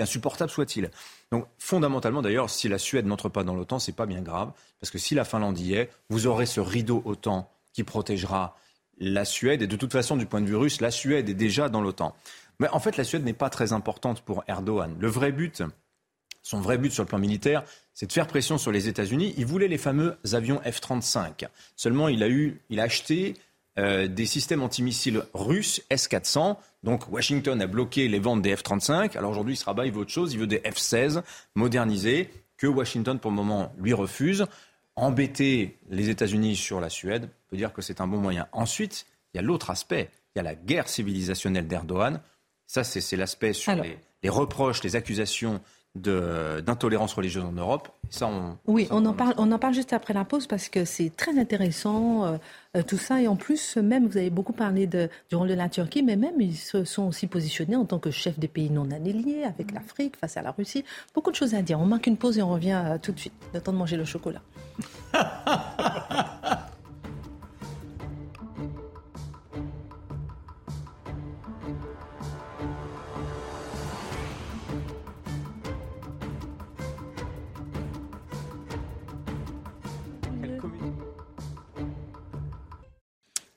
[0.00, 0.90] insupportable soit-il.
[1.32, 4.90] Donc, fondamentalement, d'ailleurs, si la Suède n'entre pas dans l'OTAN, c'est pas bien grave, parce
[4.90, 8.56] que si la Finlande y est, vous aurez ce rideau OTAN qui protégera
[8.98, 9.62] la Suède.
[9.62, 12.14] Et de toute façon, du point de vue russe, la Suède est déjà dans l'OTAN.
[12.60, 14.94] Mais en fait, la Suède n'est pas très importante pour Erdogan.
[14.98, 15.62] Le vrai but,
[16.42, 19.34] son vrai but sur le plan militaire, c'est de faire pression sur les États-Unis.
[19.36, 21.48] Il voulait les fameux avions F-35.
[21.74, 23.34] Seulement, il a, eu, il a acheté
[23.78, 26.56] euh, des systèmes antimissiles russes S-400.
[26.84, 29.16] Donc, Washington a bloqué les ventes des F-35.
[29.16, 30.34] Alors aujourd'hui, il se rabat, il veut autre chose.
[30.34, 31.22] Il veut des F-16
[31.54, 34.46] modernisés que Washington, pour le moment, lui refuse.
[34.94, 38.46] Embêter les États-Unis sur la Suède, peut dire que c'est un bon moyen.
[38.52, 40.10] Ensuite, il y a l'autre aspect.
[40.34, 42.20] Il y a la guerre civilisationnelle d'Erdogan.
[42.66, 45.62] Ça, c'est l'aspect sur les, reproches, les accusations
[45.94, 47.88] d'intolérance religieuse en Europe.
[48.10, 48.28] Ça,
[48.66, 51.38] oui, on, en parle, on en parle juste après la pause parce que c'est très
[51.38, 52.36] intéressant euh,
[52.76, 53.20] euh, tout ça.
[53.20, 56.16] Et en plus, même, vous avez beaucoup parlé de, du rôle de la Turquie, mais
[56.16, 59.72] même ils se sont aussi positionnés en tant que chef des pays non alignés avec
[59.72, 60.84] l'Afrique face à la Russie.
[61.14, 61.78] Beaucoup de choses à dire.
[61.80, 63.34] On marque une pause et on revient euh, tout de suite.
[63.52, 64.42] Le temps de manger le chocolat.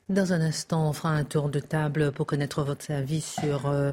[0.09, 3.91] Dans un instant, on fera un tour de table pour connaître votre avis sur euh,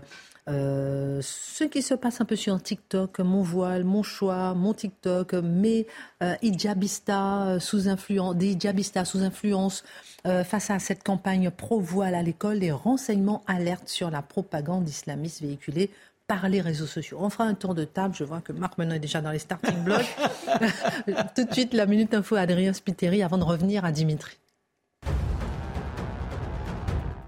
[0.48, 5.32] euh, ce qui se passe un peu sur TikTok, mon voile, mon choix, mon TikTok,
[5.34, 5.88] mes
[6.22, 9.82] euh, hijabistas sous influence, des hijabistas sous influence
[10.24, 15.90] face à cette campagne pro-voile à l'école, les renseignements alertent sur la propagande islamiste véhiculée
[16.26, 17.18] par les réseaux sociaux.
[17.20, 18.14] On fera un tour de table.
[18.14, 20.16] Je vois que Marc Menon est déjà dans les starting blocks.
[21.36, 24.38] Tout de suite, la Minute Info Adrien Spiteri avant de revenir à Dimitri.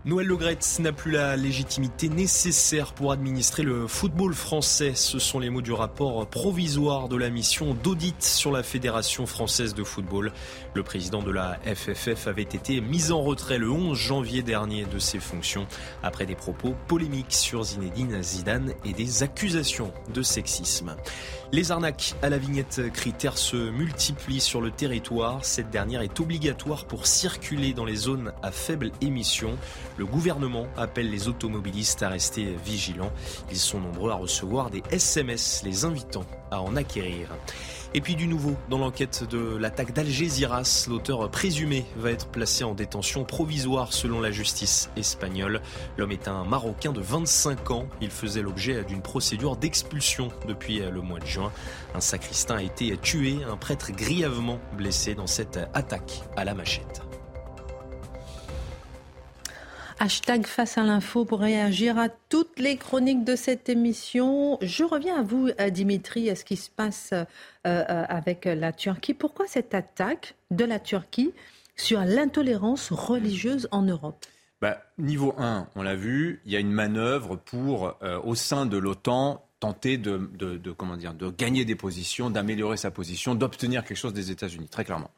[0.07, 4.93] Noël Legretz n'a plus la légitimité nécessaire pour administrer le football français.
[4.95, 9.75] Ce sont les mots du rapport provisoire de la mission d'audit sur la Fédération française
[9.75, 10.31] de football.
[10.75, 15.01] Le président de la FFF avait été mis en retrait le 11 janvier dernier de
[15.01, 15.67] ses fonctions
[16.05, 20.95] après des propos polémiques sur Zinedine Zidane et des accusations de sexisme.
[21.51, 25.45] Les arnaques à la vignette critère se multiplient sur le territoire.
[25.45, 29.57] Cette dernière est obligatoire pour circuler dans les zones à faible émission.
[29.97, 33.13] Le gouvernement appelle les automobilistes à rester vigilants.
[33.51, 37.29] Ils sont nombreux à recevoir des SMS les invitant à en acquérir.
[37.95, 42.75] Et puis du nouveau, dans l'enquête de l'attaque d'Algésiras, l'auteur présumé va être placé en
[42.75, 45.63] détention provisoire selon la justice espagnole.
[45.97, 47.87] L'homme est un Marocain de 25 ans.
[48.03, 51.53] Il faisait l'objet d'une procédure d'expulsion depuis le mois de juin.
[51.95, 57.06] Un sacristain a été tué, un prêtre grièvement blessé dans cette attaque à la machette.
[60.07, 64.57] Hashtag face à l'info pour réagir à toutes les chroniques de cette émission.
[64.63, 67.25] Je reviens à vous, Dimitri, à ce qui se passe euh,
[67.67, 69.15] euh, avec la Turquie.
[69.15, 71.33] Pourquoi cette attaque de la Turquie
[71.75, 74.25] sur l'intolérance religieuse en Europe?
[74.61, 78.65] Bah, Niveau 1, on l'a vu, il y a une manœuvre pour, euh, au sein
[78.65, 83.99] de l'OTAN, tenter de, comment dire, de gagner des positions, d'améliorer sa position, d'obtenir quelque
[83.99, 85.11] chose des États-Unis, très clairement.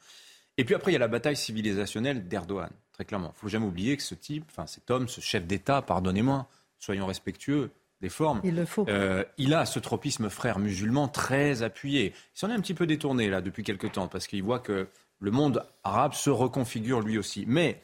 [0.57, 3.28] Et puis après, il y a la bataille civilisationnelle d'Erdogan très clairement.
[3.28, 6.48] Il ne faut jamais oublier que ce type, enfin cet homme, ce chef d'État, pardonnez-moi,
[6.80, 8.40] soyons respectueux des formes.
[8.42, 8.88] Il le faut.
[8.88, 12.12] Euh, il a ce tropisme frère musulman très appuyé.
[12.34, 14.88] Il s'en est un petit peu détourné là depuis quelque temps parce qu'il voit que
[15.20, 17.44] le monde arabe se reconfigure lui aussi.
[17.46, 17.80] Mais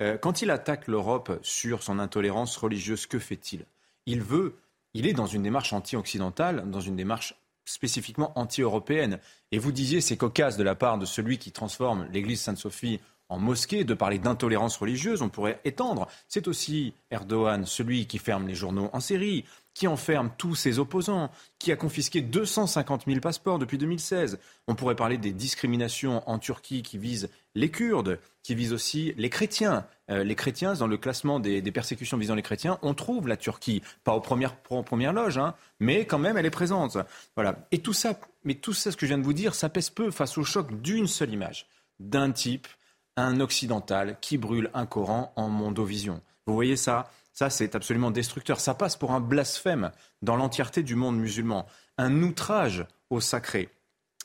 [0.00, 3.66] euh, quand il attaque l'Europe sur son intolérance religieuse, que fait-il?
[4.06, 4.56] Il veut,
[4.94, 7.34] il est dans une démarche anti-occidentale, dans une démarche
[7.66, 9.18] spécifiquement anti-européenne.
[9.52, 13.38] Et vous disiez, c'est cocasse de la part de celui qui transforme l'église Sainte-Sophie en
[13.38, 16.08] mosquée, de parler d'intolérance religieuse, on pourrait étendre.
[16.28, 21.30] C'est aussi Erdogan, celui qui ferme les journaux en série, qui enferme tous ses opposants,
[21.58, 24.38] qui a confisqué 250 000 passeports depuis 2016.
[24.68, 29.30] On pourrait parler des discriminations en Turquie qui visent les Kurdes, qui visent aussi les
[29.30, 29.86] chrétiens.
[30.10, 33.82] Euh, les chrétiens, dans le classement des, persécutions visant les chrétiens, on trouve la Turquie,
[34.04, 36.98] pas aux premières, loges, hein, mais quand même elle est présente.
[37.34, 37.66] Voilà.
[37.72, 39.90] Et tout ça, mais tout ça, ce que je viens de vous dire, ça pèse
[39.90, 41.66] peu face au choc d'une seule image,
[41.98, 42.68] d'un type
[43.16, 46.20] un occidental qui brûle un Coran en mondovision.
[46.46, 47.10] Vous voyez ça?
[47.32, 48.60] Ça, c'est absolument destructeur.
[48.60, 49.90] Ça passe pour un blasphème
[50.22, 51.66] dans l'entièreté du monde musulman,
[51.98, 53.68] un outrage au sacré.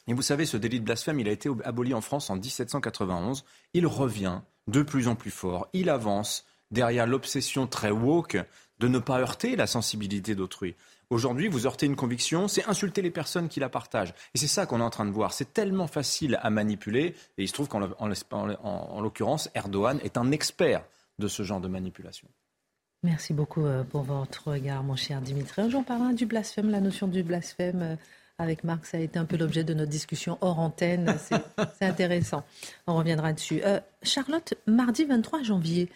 [0.08, 3.46] Et vous savez, ce délit de blasphème, il a été aboli en France en 1791.
[3.74, 5.68] Il revient de plus en plus fort.
[5.74, 8.38] Il avance derrière l'obsession très woke
[8.80, 10.76] de ne pas heurter la sensibilité d'autrui.
[11.10, 14.14] Aujourd'hui, vous heurtez une conviction, c'est insulter les personnes qui la partagent.
[14.36, 15.34] Et c'est ça qu'on est en train de voir.
[15.34, 17.16] C'est tellement facile à manipuler.
[17.38, 20.84] Et il se trouve qu'en en, l'occurrence, Erdogan est un expert
[21.18, 22.28] de ce genre de manipulation.
[23.02, 25.72] Merci beaucoup euh, pour votre regard, mon cher Dimitri.
[25.72, 27.96] J'en parle du blasphème, la notion du blasphème euh,
[28.38, 31.18] avec Marc, ça a été un peu l'objet de notre discussion hors antenne.
[31.80, 32.44] C'est intéressant.
[32.88, 33.62] On reviendra dessus.
[33.66, 35.90] Euh, Charlotte, mardi 23 janvier,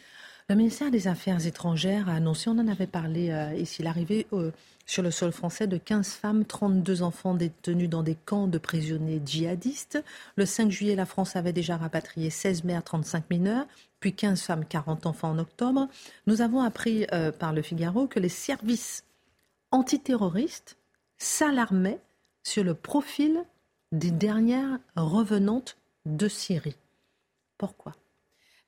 [0.50, 4.52] le ministère des Affaires étrangères a annoncé, on en avait parlé euh, ici, l'arrivée euh,
[4.86, 9.22] sur le sol français de 15 femmes, 32 enfants détenus dans des camps de prisonniers
[9.26, 10.04] djihadistes.
[10.36, 13.66] Le 5 juillet, la France avait déjà rapatrié 16 mères, 35 mineurs,
[14.00, 15.88] puis 15 femmes, 40 enfants en octobre.
[16.28, 17.08] Nous avons appris
[17.40, 19.06] par le Figaro que les services
[19.72, 20.78] antiterroristes
[21.18, 22.02] s'alarmaient
[22.44, 23.44] sur le profil
[23.94, 26.76] des dernières revenantes de Syrie.
[27.58, 27.94] Pourquoi?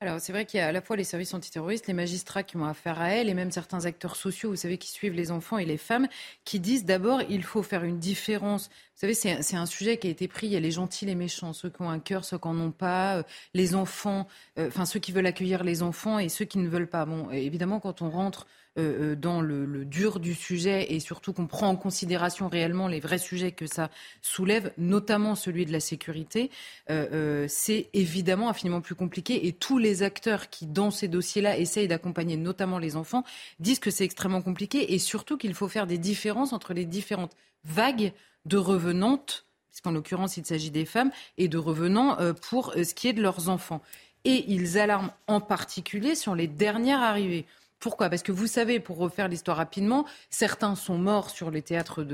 [0.00, 2.58] Alors, c'est vrai qu'il y a à la fois les services antiterroristes, les magistrats qui
[2.58, 5.56] ont affaire à elles, et même certains acteurs sociaux, vous savez, qui suivent les enfants
[5.56, 6.06] et les femmes,
[6.44, 8.68] qui disent d'abord, il faut faire une différence.
[8.68, 10.48] Vous savez, c'est un sujet qui a été pris.
[10.48, 12.60] Il y a les gentils, les méchants, ceux qui ont un cœur, ceux qui n'en
[12.60, 13.22] ont pas, euh,
[13.54, 14.28] les enfants,
[14.58, 17.06] euh, enfin, ceux qui veulent accueillir les enfants et ceux qui ne veulent pas.
[17.06, 21.76] Bon, évidemment, quand on rentre dans le, dur du sujet et surtout qu'on prend en
[21.76, 26.50] considération réellement les vrais sujets que ça soulève, notamment celui de la sécurité,
[26.90, 29.46] euh, c'est évidemment infiniment plus compliqué.
[29.46, 33.24] Et tous les acteurs qui, dans ces dossiers-là, essayent d'accompagner notamment les enfants,
[33.60, 37.36] disent que c'est extrêmement compliqué et surtout qu'il faut faire des différences entre les différentes
[37.64, 38.12] vagues
[38.44, 42.16] de revenantes puisqu'en l'occurrence il s'agit des femmes, et de revenants
[42.48, 43.82] pour ce qui est de leurs enfants.
[44.24, 47.44] Et ils alarment en particulier sur les dernières arrivées.
[47.78, 48.08] Pourquoi?
[48.08, 52.06] Parce que vous savez, pour refaire l'histoire rapidement, certains sont morts sur les théâtres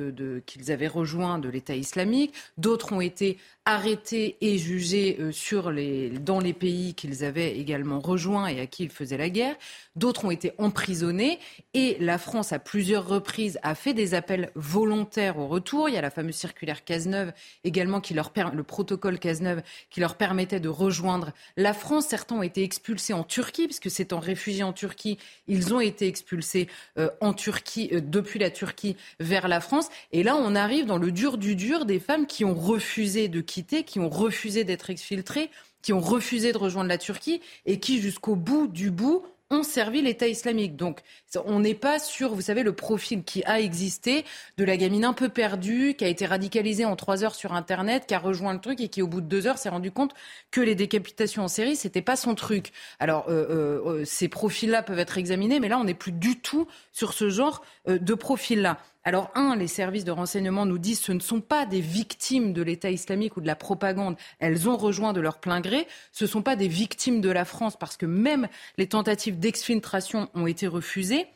[0.44, 6.52] qu'ils avaient rejoints de l'État islamique, d'autres ont été arrêtés et jugés euh, dans les
[6.52, 9.54] pays qu'ils avaient également rejoints et à qui ils faisaient la guerre,
[9.94, 11.38] d'autres ont été emprisonnés
[11.74, 15.88] et la France, à plusieurs reprises, a fait des appels volontaires au retour.
[15.88, 20.16] Il y a la fameuse circulaire Cazeneuve également, qui leur le protocole Cazeneuve, qui leur
[20.16, 22.06] permettait de rejoindre la France.
[22.08, 25.18] Certains ont été expulsés en Turquie, puisque c'est en réfugiés en Turquie
[25.52, 26.66] ils ont été expulsés
[26.98, 29.88] euh, en Turquie, euh, depuis la Turquie vers la France.
[30.10, 33.40] Et là, on arrive dans le dur du dur des femmes qui ont refusé de
[33.40, 35.50] quitter, qui ont refusé d'être exfiltrées,
[35.82, 40.02] qui ont refusé de rejoindre la Turquie et qui, jusqu'au bout du bout, ont servi
[40.02, 40.76] l'État islamique.
[40.76, 41.00] Donc
[41.44, 44.24] on n'est pas sur, vous savez, le profil qui a existé
[44.56, 48.06] de la gamine un peu perdue, qui a été radicalisée en trois heures sur Internet,
[48.06, 50.14] qui a rejoint le truc et qui, au bout de deux heures, s'est rendu compte
[50.50, 52.72] que les décapitations en série, c'était pas son truc.
[52.98, 56.40] Alors euh, euh, euh, ces profils-là peuvent être examinés, mais là, on n'est plus du
[56.40, 58.78] tout sur ce genre de profil-là.
[59.04, 62.62] Alors, un, les services de renseignement nous disent ce ne sont pas des victimes de
[62.62, 64.16] l'État islamique ou de la propagande.
[64.38, 65.88] Elles ont rejoint de leur plein gré.
[66.12, 70.28] Ce ne sont pas des victimes de la France parce que même les tentatives d'exfiltration
[70.34, 71.26] ont été refusées.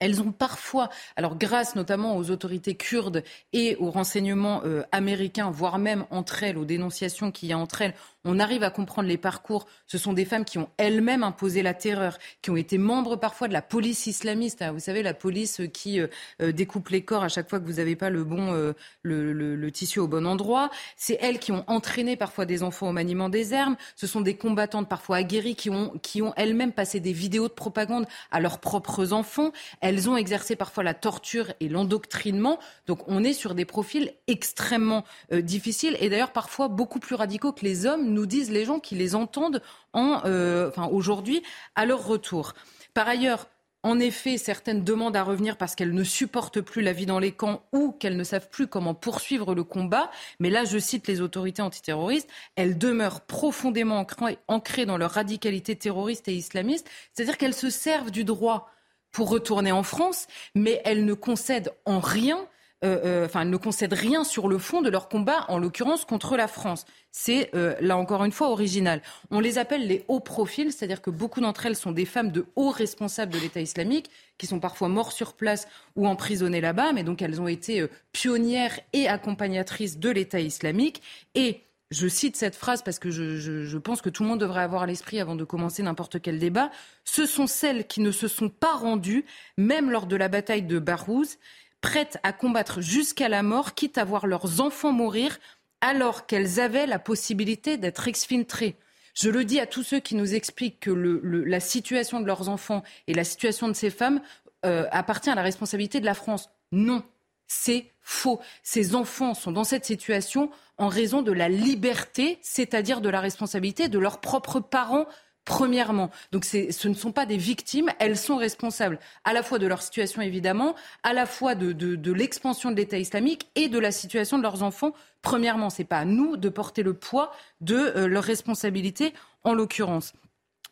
[0.00, 5.78] Elles ont parfois, alors grâce notamment aux autorités kurdes et aux renseignements euh, américains, voire
[5.78, 9.18] même entre elles, aux dénonciations qu'il y a entre elles, on arrive à comprendre les
[9.18, 9.66] parcours.
[9.86, 13.48] Ce sont des femmes qui ont elles-mêmes imposé la terreur, qui ont été membres parfois
[13.48, 14.62] de la police islamiste.
[14.62, 16.06] Hein, vous savez, la police qui euh,
[16.40, 19.70] euh, découpe les corps à chaque fois que vous n'avez pas le bon euh, le,
[19.70, 20.70] tissu au bon endroit.
[20.96, 23.76] C'est elles qui ont entraîné parfois des enfants au maniement des armes.
[23.94, 27.52] Ce sont des combattantes parfois aguerries qui ont, qui ont elles-mêmes passé des vidéos de
[27.52, 29.52] propagande à leurs propres enfants.
[29.84, 32.58] Elles ont exercé parfois la torture et l'endoctrinement.
[32.86, 37.66] Donc on est sur des profils extrêmement difficiles et d'ailleurs parfois beaucoup plus radicaux que
[37.66, 39.60] les hommes nous disent les gens qui les entendent
[39.92, 41.42] en, euh, aujourd'hui
[41.74, 42.54] à leur retour.
[42.94, 43.46] Par ailleurs,
[43.82, 47.32] en effet, certaines demandent à revenir parce qu'elles ne supportent plus la vie dans les
[47.32, 50.10] camps ou qu'elles ne savent plus comment poursuivre le combat.
[50.40, 54.06] Mais là, je cite les autorités antiterroristes, elles demeurent profondément
[54.48, 56.88] ancrées dans leur radicalité terroriste et islamiste.
[57.12, 58.70] C'est-à-dire qu'elles se servent du droit
[59.14, 62.46] pour retourner en France, mais elles ne concèdent en rien
[62.84, 66.36] euh, euh, enfin, ne concèdent rien sur le fond de leur combat, en l'occurrence contre
[66.36, 66.84] la France.
[67.12, 69.00] C'est, euh, là encore une fois, original.
[69.30, 72.44] On les appelle les hauts profils, c'est-à-dire que beaucoup d'entre elles sont des femmes de
[72.56, 77.04] hauts responsables de l'État islamique, qui sont parfois morts sur place ou emprisonnées là-bas, mais
[77.04, 81.00] donc elles ont été pionnières et accompagnatrices de l'État islamique.
[81.34, 81.62] Et
[81.94, 84.86] je cite cette phrase parce que je, pense que tout le monde devrait avoir à
[84.86, 86.70] l'esprit avant de commencer n'importe quel débat.
[87.04, 89.24] Ce sont celles qui ne se sont pas rendues,
[89.56, 91.38] même lors de la bataille de Barouz,
[91.80, 95.38] prêtes à combattre jusqu'à la mort, quitte à voir leurs enfants mourir,
[95.80, 98.76] alors qu'elles avaient la possibilité d'être exfiltrées.
[99.14, 102.82] Je le dis à tous ceux qui nous expliquent que la situation de leurs enfants
[103.06, 104.20] et la situation de ces femmes
[104.66, 106.50] euh, appartient à la responsabilité de la France.
[106.72, 107.04] Non,
[107.46, 108.40] c'est faux.
[108.62, 113.88] Ces enfants sont dans cette situation en raison de la liberté, c'est-à-dire de la responsabilité
[113.88, 115.06] de leurs propres parents
[115.44, 116.10] premièrement.
[116.32, 119.82] Donc ce ne sont pas des victimes, elles sont responsables à la fois de leur
[119.82, 124.42] situation évidemment, à la fois de, l'expansion de l'État islamique et de la situation de
[124.42, 124.92] leurs enfants.
[125.22, 130.12] Premièrement, c'est pas à nous de porter le poids de euh, leurs responsabilités en l'occurrence.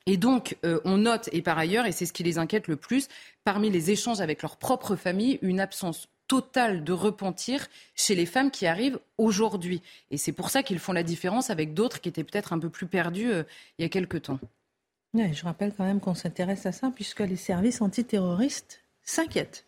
[0.07, 2.77] Et donc, euh, on note, et par ailleurs, et c'est ce qui les inquiète le
[2.77, 3.09] plus,
[3.45, 8.51] parmi les échanges avec leur propre famille, une absence totale de repentir chez les femmes
[8.51, 9.83] qui arrivent aujourd'hui.
[10.11, 12.71] Et c'est pour ça qu'ils font la différence avec d'autres qui étaient peut-être un peu
[12.71, 13.43] plus perdus euh,
[13.79, 14.39] il y a quelque temps
[15.15, 19.67] je rappelle quand même qu'on s'intéresse à ça puisque les services antiterroristes s'inquiètent.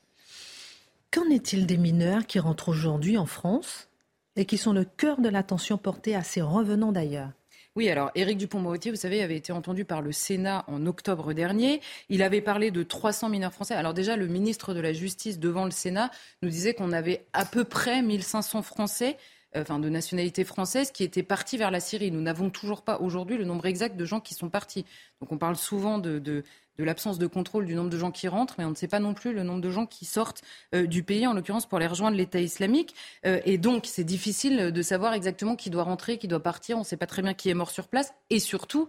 [1.11, 3.91] Qu'en est-il des mineurs qui rentrent aujourd'hui en France
[4.35, 7.33] et qui sont le cœur de l'attention portée à ces revenants d'ailleurs?
[7.77, 11.81] Oui, alors Éric Dupont-Moretti, vous savez, avait été entendu par le Sénat en octobre dernier.
[12.09, 13.75] Il avait parlé de 300 mineurs français.
[13.75, 16.11] Alors déjà, le ministre de la Justice devant le Sénat
[16.43, 19.17] nous disait qu'on avait à peu près 1500 Français
[19.57, 22.13] euh, enfin, de nationalité française qui étaient partis vers la Syrie.
[22.13, 24.85] Nous n'avons toujours pas aujourd'hui le nombre exact de gens qui sont partis.
[25.21, 26.45] Donc on parle souvent de, de,
[26.83, 29.15] l'absence de contrôle du nombre de gens qui rentrent, mais on ne sait pas non
[29.15, 30.43] plus le nombre de gens qui sortent
[30.75, 32.95] euh, du pays, en l'occurrence pour les rejoindre l'État islamique.
[33.27, 36.77] Euh, et donc c'est difficile de savoir exactement qui doit rentrer, qui doit partir.
[36.77, 38.13] On ne sait pas très bien qui est mort sur place.
[38.31, 38.89] Et surtout,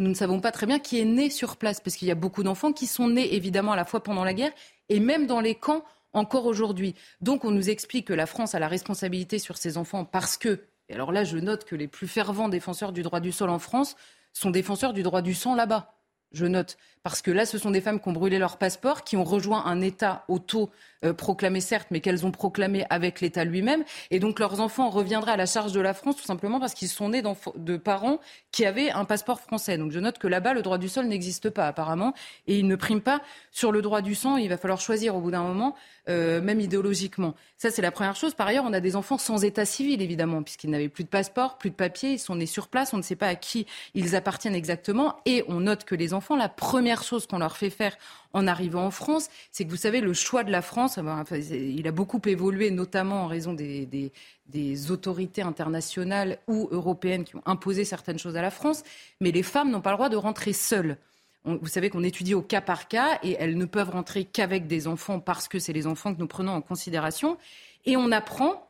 [0.00, 2.16] nous ne savons pas très bien qui est né sur place, parce qu'il y a
[2.16, 4.52] beaucoup d'enfants qui sont nés évidemment à la fois pendant la guerre
[4.88, 6.94] et même dans les camps encore aujourd'hui.
[7.20, 10.64] Donc on nous explique que la France a la responsabilité sur ses enfants parce que,
[10.88, 13.58] et alors là je note que les plus fervents défenseurs du droit du sol en
[13.58, 13.96] France
[14.32, 15.99] sont défenseurs du droit du sang là-bas.
[16.32, 16.76] Je note.
[17.02, 19.64] Parce que là, ce sont des femmes qui ont brûlé leur passeport, qui ont rejoint
[19.64, 23.84] un État auto-proclamé, certes, mais qu'elles ont proclamé avec l'État lui-même.
[24.10, 26.88] Et donc, leurs enfants reviendraient à la charge de la France, tout simplement parce qu'ils
[26.88, 28.20] sont nés de parents
[28.52, 29.78] qui avaient un passeport français.
[29.78, 32.12] Donc, je note que là-bas, le droit du sol n'existe pas, apparemment.
[32.46, 34.36] Et il ne prime pas sur le droit du sang.
[34.36, 35.74] Il va falloir choisir au bout d'un moment,
[36.10, 37.34] euh, même idéologiquement.
[37.56, 38.34] Ça, c'est la première chose.
[38.34, 41.56] Par ailleurs, on a des enfants sans état civil, évidemment, puisqu'ils n'avaient plus de passeport,
[41.56, 42.12] plus de papier.
[42.12, 42.92] Ils sont nés sur place.
[42.92, 45.16] On ne sait pas à qui ils appartiennent exactement.
[45.24, 47.96] Et on note que les enfants, la première chose qu'on leur fait faire
[48.32, 50.98] en arrivant en France, c'est que vous savez, le choix de la France,
[51.40, 54.10] il a beaucoup évolué, notamment en raison des,
[54.90, 58.82] autorités internationales ou européennes qui ont imposé certaines choses à la France,
[59.20, 60.96] mais les femmes n'ont pas le droit de rentrer seules.
[61.44, 64.86] vous savez qu'on étudie au cas par cas et elles ne peuvent rentrer qu'avec des
[64.86, 67.36] enfants parce que c'est les enfants que nous prenons en considération.
[67.86, 68.69] Et on apprend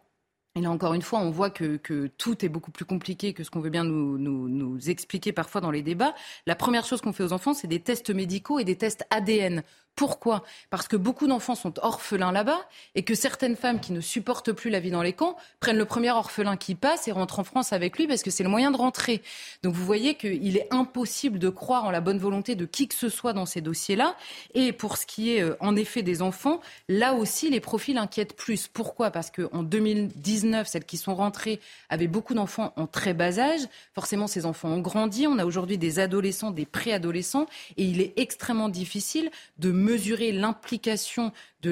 [0.61, 1.79] et là, encore une fois, on voit que,
[2.19, 5.71] tout est beaucoup plus compliqué que ce qu'on veut bien nous, nous, expliquer parfois dans
[5.71, 6.15] les débats.
[6.47, 9.63] La première chose qu'on fait aux enfants, c'est des tests médicaux et des tests ADN
[10.01, 10.45] pourquoi?
[10.71, 14.71] Parce que beaucoup d'enfants sont orphelins là-bas et que certaines femmes qui ne supportent plus
[14.71, 17.75] la vie dans les camps prennent le premier orphelin qui passe et rentrent en France
[17.75, 19.21] avec lui parce que c'est le moyen de rentrer.
[19.63, 22.95] Donc vous voyez qu'il est impossible de croire en la bonne volonté de qui que
[22.95, 24.17] ce soit dans ces dossiers-là.
[24.55, 28.35] Et pour ce qui est euh, en effet des enfants, là aussi les profils inquiètent
[28.35, 28.69] plus.
[28.69, 29.11] Pourquoi?
[29.11, 33.69] Parce qu'en 2019, celles qui sont rentrées avaient beaucoup d'enfants en très bas âge.
[33.95, 35.27] Forcément, ces enfants ont grandi.
[35.27, 37.45] On a aujourd'hui des adolescents, des préadolescents
[37.77, 41.33] et il est extrêmement difficile de mesurer l'implication
[41.63, 41.71] de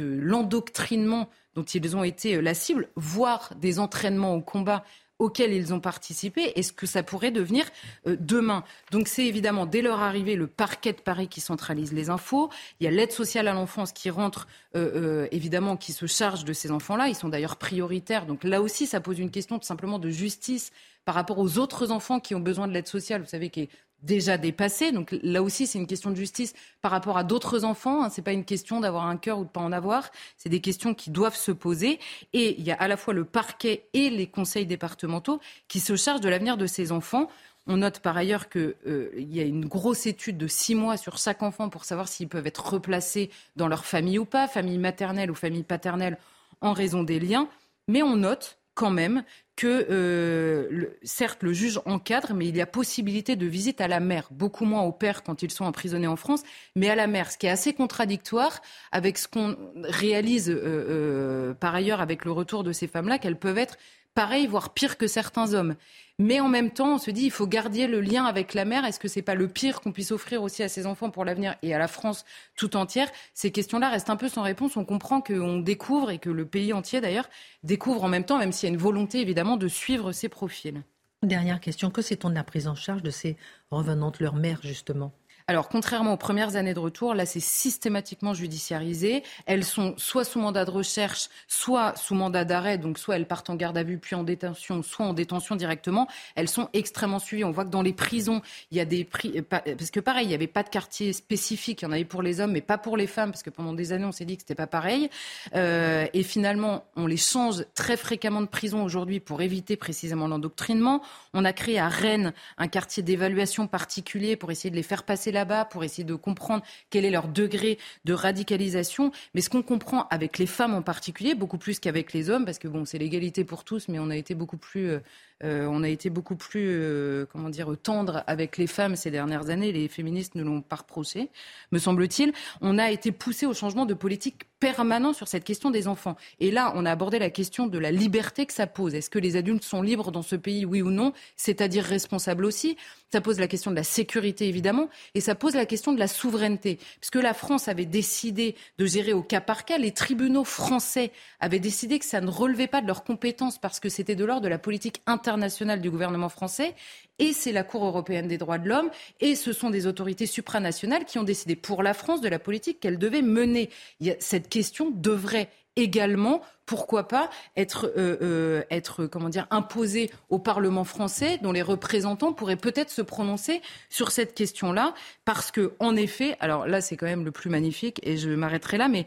[0.00, 4.84] l'endoctrinement dont ils ont été euh, la cible, voire des entraînements au combat
[5.18, 7.66] auxquels ils ont participé et ce que ça pourrait devenir
[8.06, 8.64] euh, demain?
[8.90, 12.50] Donc c'est évidemment dès leur arrivée le parquet de Paris qui centralise les infos.
[12.78, 14.46] Il y a l'aide sociale à l'enfance qui rentre
[14.76, 17.08] euh, évidemment qui se charge de ces enfants-là.
[17.08, 18.26] Ils sont d'ailleurs prioritaires.
[18.26, 20.70] Donc là aussi ça pose une question tout simplement de justice
[21.04, 23.68] par rapport aux autres enfants qui ont besoin de l'aide sociale, vous savez, qui
[24.02, 24.92] déjà dépassé.
[24.92, 28.02] Donc là aussi, c'est une question de justice par rapport à d'autres enfants.
[28.04, 28.10] Hein.
[28.10, 30.10] Ce n'est pas une question d'avoir un cœur ou de pas en avoir.
[30.36, 31.98] C'est des questions qui doivent se poser.
[32.32, 35.96] Et il y a à la fois le parquet et les conseils départementaux qui se
[35.96, 37.28] chargent de l'avenir de ces enfants.
[37.66, 41.18] On note par ailleurs qu'il euh, y a une grosse étude de six mois sur
[41.18, 45.30] chaque enfant pour savoir s'ils peuvent être replacés dans leur famille ou pas, famille maternelle
[45.30, 46.18] ou famille paternelle,
[46.62, 47.48] en raison des liens.
[47.86, 49.24] Mais on note quand même
[49.56, 54.00] que, euh, certes, le juge encadre, mais il y a possibilité de visite à la
[54.00, 56.42] mère, beaucoup moins au père quand ils sont emprisonnés en France,
[56.76, 61.54] mais à la mère, ce qui est assez contradictoire avec ce qu'on réalise euh, euh,
[61.54, 63.76] par ailleurs avec le retour de ces femmes-là, qu'elles peuvent être
[64.14, 65.76] pareil, voire pire que certains hommes.
[66.18, 68.84] Mais en même temps, on se dit, il faut garder le lien avec la mère.
[68.84, 71.56] Est-ce que c'est pas le pire qu'on puisse offrir aussi à ses enfants pour l'avenir
[71.62, 73.08] et à la France tout entière?
[73.32, 74.76] Ces questions-là restent un peu sans réponse.
[74.76, 77.30] On comprend qu'on découvre et que le pays entier d'ailleurs
[77.62, 80.82] découvre en même temps, même s'il y a une volonté évidemment de suivre ces profils.
[81.22, 83.36] Dernière question, que sait-on de la prise en charge de ces
[83.70, 85.12] revenantes, leur mère justement?
[85.50, 89.24] Alors, contrairement aux premières années de retour, là, c'est systématiquement judiciarisé.
[89.46, 93.50] Elles sont soit sous mandat de recherche, soit sous mandat d'arrêt, donc soit elles partent
[93.50, 96.06] en garde à vue puis en détention, soit en détention directement.
[96.36, 97.42] Elles sont extrêmement suivies.
[97.42, 100.28] On voit que dans les prisons, il y a des prix, parce que pareil, il
[100.28, 101.82] n'y avait pas de quartier spécifique.
[101.82, 103.72] Il y en avait pour les hommes, mais pas pour les femmes, parce que pendant
[103.72, 105.10] des années, on s'est dit que c'était pas pareil.
[105.56, 111.02] Euh, et finalement, on les change très fréquemment de prison aujourd'hui pour éviter précisément l'endoctrinement.
[111.34, 115.32] On a créé à Rennes un quartier d'évaluation particulier pour essayer de les faire passer
[115.40, 119.10] là-bas, pour essayer de comprendre quel est leur degré de radicalisation.
[119.34, 122.58] Mais ce qu'on comprend avec les femmes en particulier, beaucoup plus qu'avec les hommes, parce
[122.58, 125.00] que bon, c'est l'égalité pour tous, mais on a été beaucoup plus euh,
[125.42, 129.72] on a été beaucoup plus, euh, comment dire, tendre avec les femmes ces dernières années.
[129.72, 131.30] Les féministes ne l'ont pas reproché,
[131.72, 132.32] me semble-t-il.
[132.60, 136.16] On a été poussé au changement de politique permanent sur cette question des enfants.
[136.38, 138.94] Et là, on a abordé la question de la liberté que ça pose.
[138.94, 141.14] Est-ce que les adultes sont libres dans ce pays, oui ou non?
[141.36, 142.76] C'est-à-dire responsables aussi.
[143.10, 146.06] Ça pose la question de la sécurité, évidemment, et ça pose la question de la
[146.06, 146.78] souveraineté.
[147.00, 151.10] Puisque la France avait décidé de gérer au cas par cas, les tribunaux français
[151.40, 154.42] avaient décidé que ça ne relevait pas de leurs compétences parce que c'était de l'ordre
[154.42, 156.74] de la politique internationale du gouvernement français
[157.18, 161.04] et c'est la Cour européenne des droits de l'homme, et ce sont des autorités supranationales
[161.04, 163.70] qui ont décidé pour la France de la politique qu'elle devait mener.
[164.18, 170.84] cette question devrait également, pourquoi pas, être, euh, euh, être comment dire, imposée au Parlement
[170.84, 176.36] français, dont les représentants pourraient peut-être se prononcer sur cette question-là, parce que, en effet,
[176.40, 179.06] alors là, c'est quand même le plus magnifique, et je m'arrêterai là, mais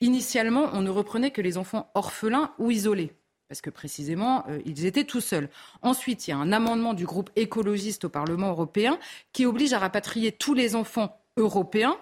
[0.00, 3.12] initialement, on ne reprenait que les enfants orphelins ou isolés
[3.52, 5.50] parce que précisément, euh, ils étaient tout seuls.
[5.82, 8.98] Ensuite, il y a un amendement du groupe écologiste au Parlement européen
[9.34, 11.98] qui oblige à rapatrier tous les enfants européens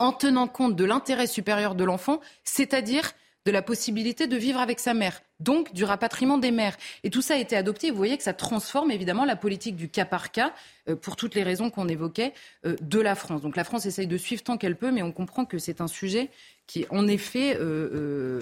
[0.00, 3.12] en tenant compte de l'intérêt supérieur de l'enfant, c'est-à-dire
[3.46, 6.76] de la possibilité de vivre avec sa mère, donc du rapatriement des mères.
[7.04, 7.92] Et tout ça a été adopté.
[7.92, 10.52] Vous voyez que ça transforme évidemment la politique du cas par cas,
[10.88, 12.34] euh, pour toutes les raisons qu'on évoquait,
[12.66, 13.42] euh, de la France.
[13.42, 15.86] Donc la France essaye de suivre tant qu'elle peut, mais on comprend que c'est un
[15.86, 16.30] sujet
[16.68, 17.60] qui, en effet, euh,
[17.94, 18.40] euh,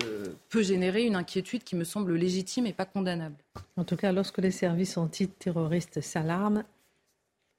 [0.50, 3.36] peut générer une inquiétude qui me semble légitime et pas condamnable.
[3.76, 6.64] En tout cas, lorsque les services antiterroristes s'alarment,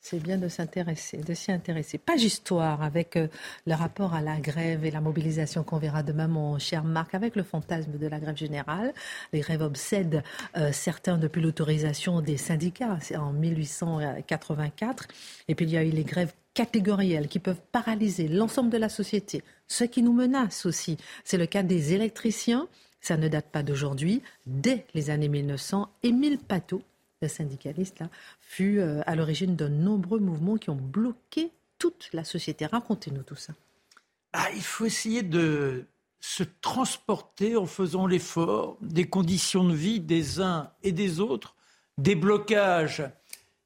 [0.02, 1.98] c'est bien de s'intéresser, de s'y intéresser.
[1.98, 3.30] Page histoire avec euh,
[3.66, 7.38] le rapport à la grève et la mobilisation qu'on verra demain, mon cher Marc, avec
[7.38, 8.94] le fantasme de la grève générale.
[9.32, 10.22] Les grèves obsèdent
[10.74, 15.08] certains depuis l'autorisation des syndicats, en 1884.
[15.48, 18.90] Et puis il y a eu les grèves catégorielles qui peuvent paralyser l'ensemble de la
[18.90, 19.44] société.
[19.68, 22.68] Ce qui nous menace aussi, c'est le cas des électriciens.
[23.02, 24.22] Ça ne date pas d'aujourd'hui.
[24.46, 26.82] Dès les années 1900, Émile Pateau,
[27.22, 28.10] le syndicaliste, là,
[28.42, 32.66] fut euh, à l'origine de nombreux mouvements qui ont bloqué toute la société.
[32.66, 33.54] Racontez-nous tout ça.
[34.34, 35.86] Ah, il faut essayer de
[36.20, 41.56] se transporter en faisant l'effort des conditions de vie des uns et des autres,
[41.98, 43.04] des blocages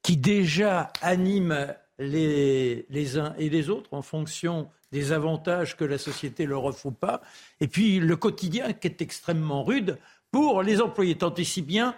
[0.03, 6.45] qui déjà animent les, uns et les autres en fonction des avantages que la société
[6.45, 7.21] leur offre ou pas,
[7.59, 9.97] et puis le quotidien qui est extrêmement rude
[10.31, 11.95] pour les employés, tant et si bien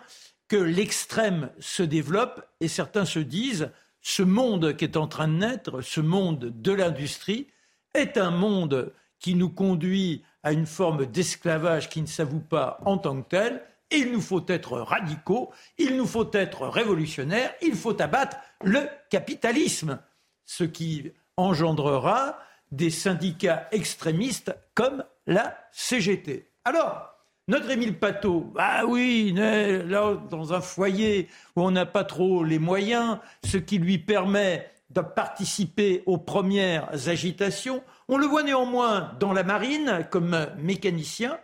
[0.47, 5.33] que l'extrême se développe et certains se disent ce monde qui est en train de
[5.33, 7.47] naître, ce monde de l'industrie,
[7.93, 12.97] est un monde qui nous conduit à une forme d'esclavage qui ne s'avoue pas en
[12.97, 13.63] tant que tel.
[13.89, 19.99] Il nous faut être radicaux, il nous faut être révolutionnaires, il faut abattre le capitalisme,
[20.45, 22.37] ce qui engendrera
[22.71, 26.49] des syndicats extrémistes comme la CGT.
[26.65, 27.09] Alors,
[27.47, 32.59] notre Émile Pateau, ah oui, là, dans un foyer où on n'a pas trop les
[32.59, 37.83] moyens, ce qui lui permet de participer aux premières agitations.
[38.07, 41.39] On le voit néanmoins dans la marine comme mécanicien.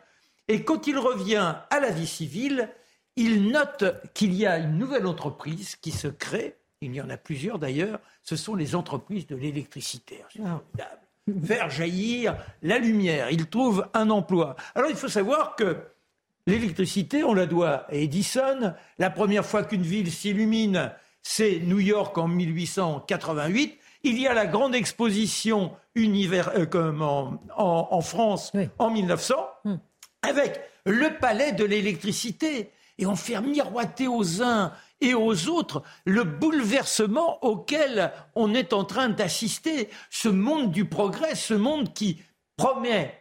[0.48, 2.70] Et quand il revient à la vie civile,
[3.16, 7.18] il note qu'il y a une nouvelle entreprise qui se crée il y en a
[7.18, 10.24] plusieurs d'ailleurs, ce sont les entreprises de l'électricité.
[10.46, 10.62] Ah.
[11.46, 14.56] Faire jaillir la lumière, il trouve un emploi.
[14.76, 15.78] Alors il faut savoir que
[16.48, 18.74] l'électricité, on la doit à Edison.
[18.98, 23.78] La première fois qu'une ville s'illumine, c'est New York en 1888.
[24.04, 29.76] Il y a la grande exposition univers, euh, en, France en 1900, hmm.
[30.22, 32.72] avec le palais de l'électricité.
[32.98, 38.84] Et on fait miroiter aux uns et aux autres le bouleversement auquel on est en
[38.84, 42.22] train d'assister, ce monde du progrès, ce monde qui
[42.58, 43.20] promet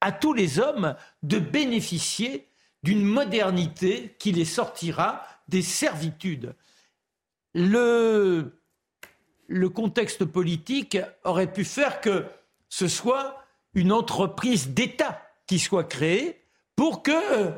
[0.00, 2.48] à tous les hommes de bénéficier
[2.82, 6.54] d'une modernité qui les sortira des servitudes.
[7.54, 8.52] Le,
[9.74, 12.24] contexte politique aurait pu faire que
[12.68, 13.42] ce soit
[13.74, 16.42] une entreprise d'État qui soit créée
[16.74, 17.52] pour que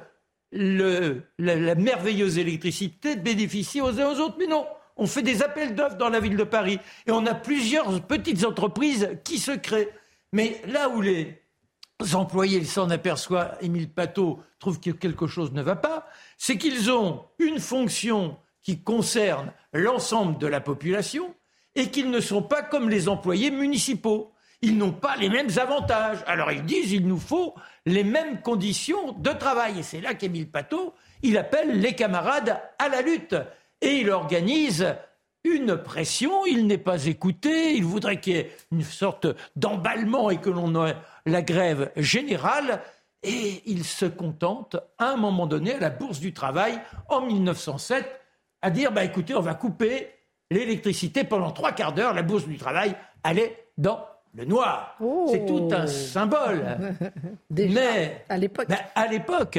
[0.53, 4.37] la, merveilleuse électricité bénéficie aux uns aux autres.
[4.39, 7.35] Mais non, On fait des appels d'offres dans la ville de Paris et on a
[7.35, 9.91] plusieurs petites entreprises qui se créent.
[10.33, 11.43] Mais là où les
[12.15, 17.25] employés s'en aperçoivent, Émile Pateau trouve que quelque chose ne va pas, c'est qu'ils ont
[17.39, 21.35] une fonction qui concerne l'ensemble de la population
[21.75, 24.33] et qu'ils ne sont pas comme les employés municipaux.
[24.61, 26.19] Ils n'ont pas les mêmes avantages.
[26.27, 27.55] Alors ils disent il nous faut
[27.87, 29.79] les mêmes conditions de travail.
[29.79, 33.37] Et c'est là qu'Émile Pateau, il appelle les camarades à la lutte.
[33.81, 34.95] Et il organise
[35.45, 40.39] une pression, il n'est pas écouté, il voudrait qu'il y ait une sorte d'emballement et
[40.39, 40.97] que l'on ait
[41.27, 42.83] la grève générale.
[43.23, 48.05] Et il se contente, à un moment donné, à la Bourse du Travail, en 1907,
[48.63, 50.11] à dire, bah, écoutez, on va couper
[50.51, 54.05] l'électricité pendant trois quarts d'heure, la Bourse du Travail allait dans
[54.35, 54.97] le noir.
[55.31, 56.95] C'est tout un symbole.
[57.51, 58.69] Mais à l'époque.
[58.69, 59.59] Ben, à l'époque.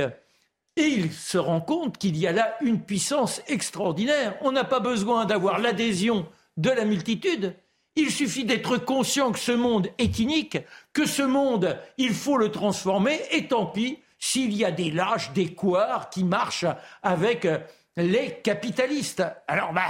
[0.75, 4.37] Et il se rend compte qu'il y a là une puissance extraordinaire.
[4.41, 6.25] On n'a pas besoin d'avoir l'adhésion
[6.57, 7.55] de la multitude.
[7.95, 10.57] Il suffit d'être conscient que ce monde est inique,
[10.93, 15.33] que ce monde, il faut le transformer, et tant pis s'il y a des lâches,
[15.33, 16.65] des couards qui marchent
[17.03, 17.47] avec
[17.97, 19.23] les capitalistes.
[19.47, 19.81] Alors, bah,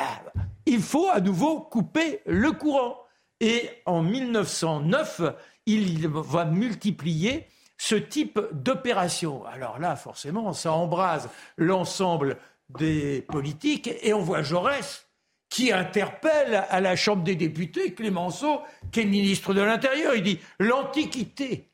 [0.66, 2.98] il faut à nouveau couper le courant.
[3.40, 5.22] Et en 1909,
[5.66, 9.46] il va multiplier ce type d'opération.
[9.46, 12.38] Alors là, forcément, ça embrase l'ensemble
[12.78, 15.10] des politiques et on voit Jaurès
[15.50, 18.62] qui interpelle à la Chambre des députés Clémenceau,
[18.92, 20.14] qui est ministre de l'Intérieur.
[20.16, 21.72] Il dit L'Antiquité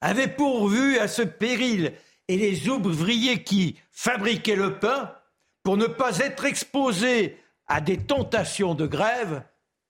[0.00, 1.94] avait pourvu à ce péril
[2.28, 5.14] et les ouvriers qui fabriquaient le pain,
[5.62, 9.42] pour ne pas être exposés à des tentations de grève,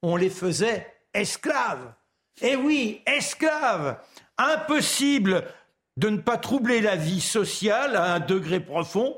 [0.07, 1.93] on les faisait esclaves.
[2.41, 3.99] Eh oui, esclaves.
[4.39, 5.45] Impossible
[5.97, 9.17] de ne pas troubler la vie sociale à un degré profond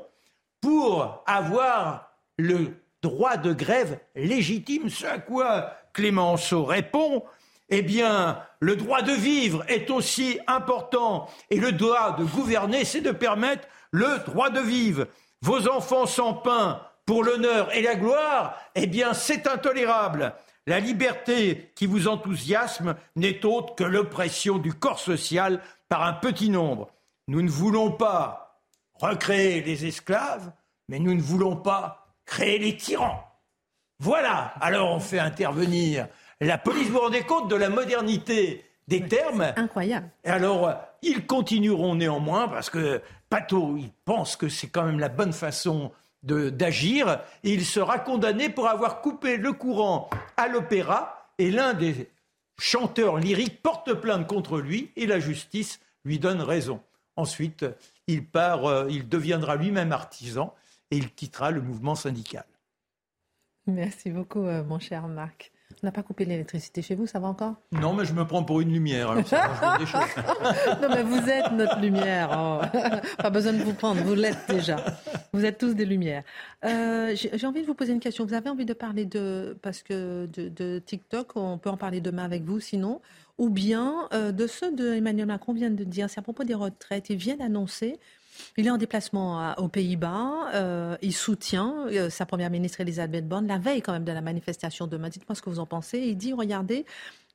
[0.61, 4.89] pour avoir le droit de grève légitime.
[4.89, 7.23] Ce à quoi Clémenceau répond,
[7.69, 13.01] eh bien, le droit de vivre est aussi important et le droit de gouverner, c'est
[13.01, 15.05] de permettre le droit de vivre.
[15.43, 20.33] Vos enfants sans pain pour l'honneur et la gloire, eh bien, c'est intolérable.
[20.67, 26.49] La liberté qui vous enthousiasme n'est autre que l'oppression du corps social par un petit
[26.49, 26.91] nombre.
[27.27, 28.61] Nous ne voulons pas
[28.95, 30.51] recréer les esclaves,
[30.87, 33.25] mais nous ne voulons pas créer les tyrans.
[33.99, 36.07] Voilà, alors on fait intervenir
[36.39, 36.87] la police.
[36.87, 40.09] Vous vous rendez compte de la modernité des termes Incroyable.
[40.23, 45.33] Alors, ils continueront néanmoins, parce que Pato, il pense que c'est quand même la bonne
[45.33, 45.91] façon
[46.23, 52.09] d'agir et il sera condamné pour avoir coupé le courant à l'opéra et l'un des
[52.59, 56.81] chanteurs lyriques porte plainte contre lui et la justice lui donne raison.
[57.15, 57.65] Ensuite,
[58.07, 60.53] il part, euh, il deviendra lui-même artisan
[60.91, 62.45] et il quittera le mouvement syndical.
[63.67, 65.51] Merci beaucoup, euh, mon cher Marc.
[65.81, 67.55] On n'a pas coupé l'électricité chez vous, ça va encore?
[67.71, 70.01] Non, mais je me prends pour une lumière, alors ça des choses.
[70.81, 72.29] non, mais vous êtes notre lumière.
[72.33, 72.61] Oh.
[73.21, 74.83] Pas besoin de vous prendre, vous l'êtes déjà.
[75.31, 76.23] Vous êtes tous des lumières.
[76.65, 78.25] Euh, J'ai envie de vous poser une question.
[78.25, 82.25] Vous avez envie de parler de, parce que de, TikTok, on peut en parler demain
[82.25, 82.99] avec vous, sinon,
[83.37, 86.55] ou bien euh, de ceux de Emmanuel Macron vient de dire, c'est à propos des
[86.55, 87.99] retraites, il vient d'annoncer
[88.57, 90.51] il est en déplacement aux Pays-Bas.
[90.53, 94.21] Euh, il soutient euh, sa première ministre Elisabeth Borne la veille quand même de la
[94.21, 95.09] manifestation demain.
[95.09, 95.99] Dites-moi ce que vous en pensez.
[95.99, 96.85] Il dit regardez,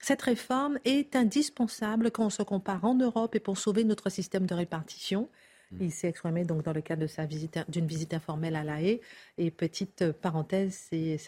[0.00, 4.46] cette réforme est indispensable quand on se compare en Europe et pour sauver notre système
[4.46, 5.28] de répartition.
[5.70, 5.76] Mm.
[5.80, 8.80] Il s'est exprimé donc dans le cadre de sa visite, d'une visite informelle à La
[8.80, 9.00] Haye.
[9.38, 11.18] Et petite parenthèse, c'est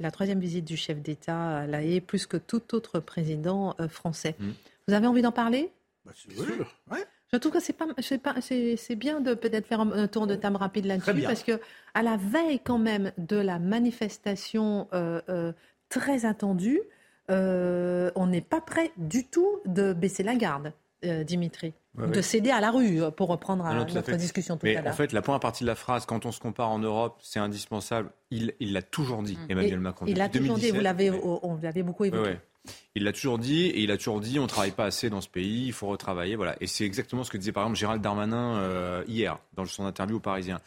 [0.00, 3.88] la troisième visite du chef d'État à La Haye, plus que tout autre président euh,
[3.88, 4.36] français.
[4.38, 4.50] Mm.
[4.88, 5.70] Vous avez envie d'en parler?
[6.04, 6.74] Bah, C'est sûr.
[6.90, 7.04] Ouais.
[7.34, 7.86] Je trouve que c'est pas,
[8.22, 11.60] pas c'est bien de peut-être faire un, tour de table rapide là-dessus parce que
[11.92, 15.52] à la veille quand même de la manifestation euh, euh,
[15.88, 16.80] très attendue,
[17.32, 20.72] euh, on n'est pas prêt du tout de baisser la garde,
[21.26, 21.74] Dimitri.
[21.98, 24.92] de céder à la rue, pour reprendre notre discussion tout Mais à l'heure.
[24.92, 27.40] En fait, la première partie de la phrase, quand on se compare en Europe, c'est
[27.40, 29.50] indispensable, il l'a toujours dit, mm.
[29.50, 30.06] Emmanuel Macron.
[30.06, 32.38] Il l'a toujours dit, vous l'avez, on l'avait beaucoup évoqué.
[32.94, 35.20] Il l'a toujours dit, et il a toujours dit on ne travaille pas assez dans
[35.20, 36.36] ce pays, il faut retravailler.
[36.36, 36.56] Voilà.
[36.60, 40.16] Et c'est exactement ce que disait par exemple Gérald Darmanin euh, hier, dans son interview
[40.16, 40.60] au Parisien.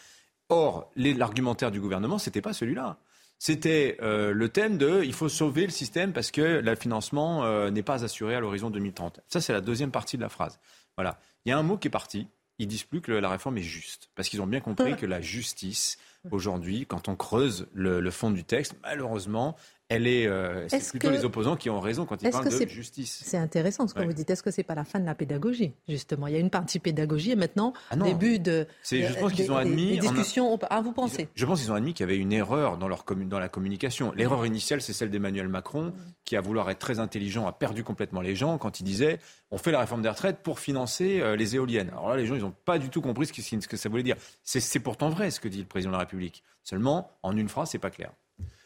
[0.50, 2.98] Or, l'argumentaire du gouvernement, c'était pas celui-là.
[3.40, 7.70] C'était euh, le thème de il faut sauver le système parce que le financement euh,
[7.70, 9.22] n'est pas assuré à l'horizon 2030.
[9.28, 10.60] Ça, c'est la deuxième partie de la phrase.
[10.96, 11.20] Voilà.
[11.46, 12.28] Il y a un mot qui est parti.
[12.60, 14.10] Ils disent plus que la réforme est juste.
[14.16, 16.00] Parce qu'ils ont bien compris que la justice,
[16.32, 19.56] aujourd'hui, quand on creuse le, le fond du texte, malheureusement,
[19.90, 23.22] elle est, euh, c'est plutôt les opposants qui ont raison quand ils parlent de justice.
[23.24, 24.30] C'est intéressant ce que vous dites.
[24.30, 26.28] Est-ce que c'est pas la fin de la pédagogie justement?
[26.28, 28.68] Il y a une partie pédagogie et maintenant ah début de.
[28.84, 29.92] je pense qu'ils ont admis.
[29.92, 30.60] Des discussions.
[30.70, 31.30] Ah, vous pensez?
[31.36, 34.12] Je pense qu'ils ont admis qu'il y avait une erreur dans leur dans la communication.
[34.16, 35.94] L'erreur initiale, c'est celle d'Emmanuel Macron,
[36.26, 39.20] qui a vouloir être très intelligent, a perdu complètement les gens quand il disait
[39.52, 41.90] on fait la réforme des retraites pour financer euh, les éoliennes.
[41.90, 43.88] Alors là, les gens, ils n'ont pas du tout compris ce que, ce que ça
[43.88, 44.18] voulait dire.
[44.44, 46.44] C'est pourtant vrai ce que dit le président de la République.
[46.64, 48.12] Seulement, en une phrase, c'est pas clair.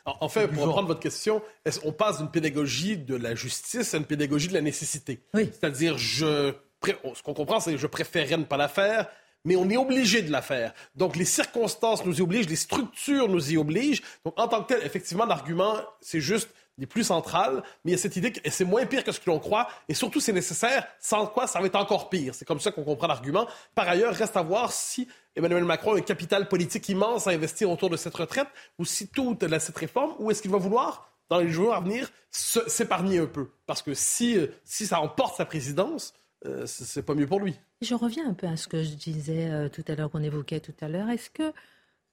[0.05, 1.41] En fait, pour reprendre votre question,
[1.83, 5.21] on passe d'une pédagogie de la justice à une pédagogie de la nécessité?
[5.33, 6.53] C'est-à-dire, je,
[6.85, 9.07] ce qu'on comprend, c'est que je préférerais ne pas la faire,
[9.43, 10.73] mais on est obligé de la faire.
[10.95, 14.01] Donc, les circonstances nous y obligent, les structures nous y obligent.
[14.25, 17.95] Donc, en tant que tel, effectivement, l'argument, c'est juste des plus central, mais il y
[17.95, 20.33] a cette idée que c'est moins pire que ce que l'on croit, et surtout c'est
[20.33, 22.33] nécessaire, sans quoi ça va être encore pire.
[22.33, 23.47] C'est comme ça qu'on comprend l'argument.
[23.75, 27.69] Par ailleurs, reste à voir si Emmanuel Macron a un capital politique immense à investir
[27.69, 28.47] autour de cette retraite,
[28.79, 31.79] ou si tout de cette réforme, ou est-ce qu'il va vouloir, dans les jours à
[31.79, 33.51] venir, s'épargner un peu?
[33.65, 36.13] Parce que si, si ça emporte sa présidence,
[36.45, 37.55] euh, c'est pas mieux pour lui.
[37.81, 40.59] Je reviens un peu à ce que je disais euh, tout à l'heure, qu'on évoquait
[40.59, 41.09] tout à l'heure.
[41.09, 41.53] Est-ce que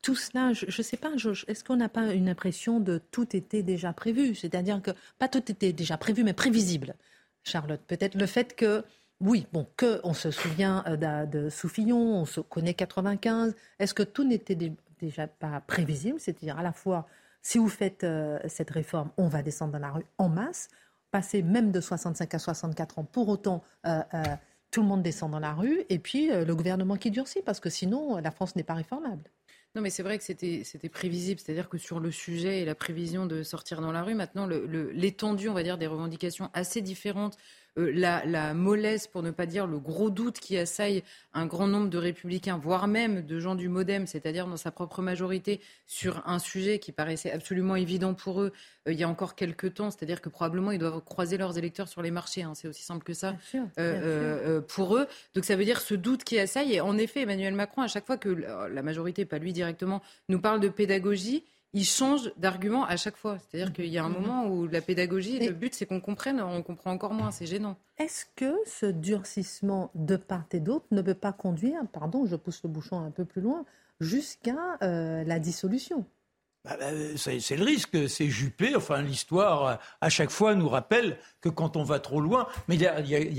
[0.03, 1.11] tout cela, je ne sais pas,
[1.49, 4.34] est-ce qu'on n'a pas une impression de tout était déjà prévu?
[4.34, 6.94] C'est-à-dire que, pas tout était déjà prévu, mais prévisible,
[7.42, 7.80] Charlotte.
[7.86, 8.84] Peut-être le fait que,
[9.20, 13.94] oui, bon, que on se souvient euh, de, de Soufillon, on se connaît 95, est-ce
[13.94, 14.57] que tout n'était
[15.01, 16.20] déjà pas prévisible?
[16.20, 17.09] C'est-à-dire à la fois,
[17.42, 20.68] si vous faites euh, cette réforme, on va descendre dans la rue en masse,
[21.11, 23.62] passer même de 65 à 64 ans, pour autant...
[23.86, 24.03] Euh,
[24.70, 27.70] tout le monde descend dans la rue, et puis le gouvernement qui durcit, parce que
[27.70, 29.22] sinon, la France n'est pas réformable.
[29.74, 31.40] Non, mais c'est vrai que c'était prévisible.
[31.40, 35.48] C'est-à-dire que sur le sujet et la prévision de sortir dans la rue, maintenant, l'étendue,
[35.48, 37.36] on va dire, des revendications assez différentes
[37.78, 41.02] euh, la, mollesse, pour ne pas dire le gros doute qui assaille
[41.32, 45.02] un grand nombre de républicains, voire même de gens du Modem, c'est-à-dire dans sa propre
[45.02, 48.52] majorité, sur un sujet qui paraissait absolument évident pour eux
[48.88, 51.88] euh, il y a encore quelques temps, c'est-à-dire que probablement ils doivent croiser leurs électeurs
[51.88, 53.36] sur les marchés, hein, c'est aussi simple que ça
[53.78, 55.06] euh, pour eux.
[55.34, 56.74] Donc ça veut dire ce doute qui assaille.
[56.74, 60.40] Et en effet, Emmanuel Macron, à chaque fois que la majorité, pas lui directement, nous
[60.40, 63.38] parle de pédagogie, il change d'argument à chaque fois.
[63.38, 64.20] C'est-à-dire qu'il y a un mhm.
[64.20, 67.76] moment où la pédagogie, le but, c'est qu'on comprenne, on comprend encore moins, c'est gênant.
[67.98, 72.62] Est-ce que ce durcissement de part et d'autre ne peut pas conduire, pardon, je pousse
[72.62, 73.64] le bouchon un peu plus loin,
[74.00, 76.04] jusqu'à euh, la dissolution?
[76.64, 78.74] Bah, bah, c'est le risque, c'est Juppé.
[78.74, 82.76] Enfin, l'histoire, euh, à chaque fois, nous rappelle que quand on va trop loin, mais
[82.76, 82.86] il y,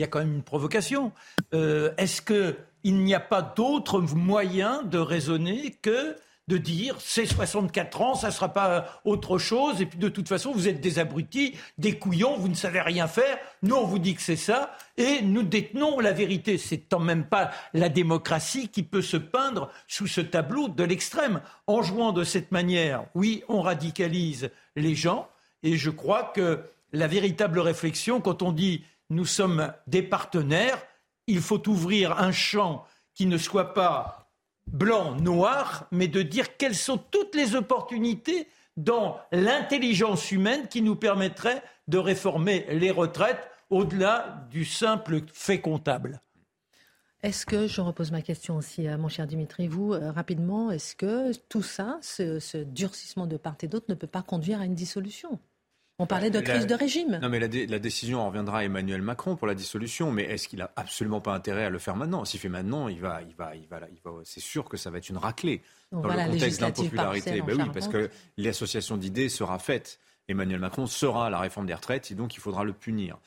[0.04, 1.12] a, quand même une provocation.
[1.54, 6.16] Euh, est-ce qu'il n'y a pas d'autre moyen de raisonner que
[6.50, 10.52] de dire c'est 64 ans, ça sera pas autre chose, et puis de toute façon,
[10.52, 14.16] vous êtes des abrutis, des couillons, vous ne savez rien faire, nous on vous dit
[14.16, 16.58] que c'est ça, et nous détenons la vérité.
[16.58, 21.42] C'est quand même pas la démocratie qui peut se peindre sous ce tableau de l'extrême.
[21.68, 25.30] En jouant de cette manière, oui, on radicalise les gens,
[25.62, 30.82] et je crois que la véritable réflexion, quand on dit nous sommes des partenaires,
[31.28, 34.19] il faut ouvrir un champ qui ne soit pas
[34.72, 38.48] blanc, noir, mais de dire quelles sont toutes les opportunités
[38.78, 46.22] dans l'intelligence humaine qui nous permettraient de réformer les retraites au-delà du simple fait comptable.
[47.22, 50.96] Est-ce que, je repose ma question aussi à mon cher Dimitri, vous, euh, rapidement, est-ce
[50.96, 54.76] que tout ça, ce durcissement de part et d'autre, ne peut pas conduire à une
[54.76, 55.38] dissolution?
[56.00, 57.20] On parlait de crise de régime.
[57.22, 60.12] Non, mais la, décision en reviendra à Emmanuel Macron pour la dissolution.
[60.12, 62.24] Mais est-ce qu'il a absolument pas intérêt à le faire maintenant?
[62.24, 64.90] S'il fait maintenant, il va, il va, il va, il va c'est sûr que ça
[64.90, 67.42] va être une raclée dans le contexte d'impopularité.
[67.42, 70.00] Ben oui, parce que l'association d'idées sera faite.
[70.30, 73.18] Emmanuel Macron sera la réforme des retraites et donc il faudra le punir.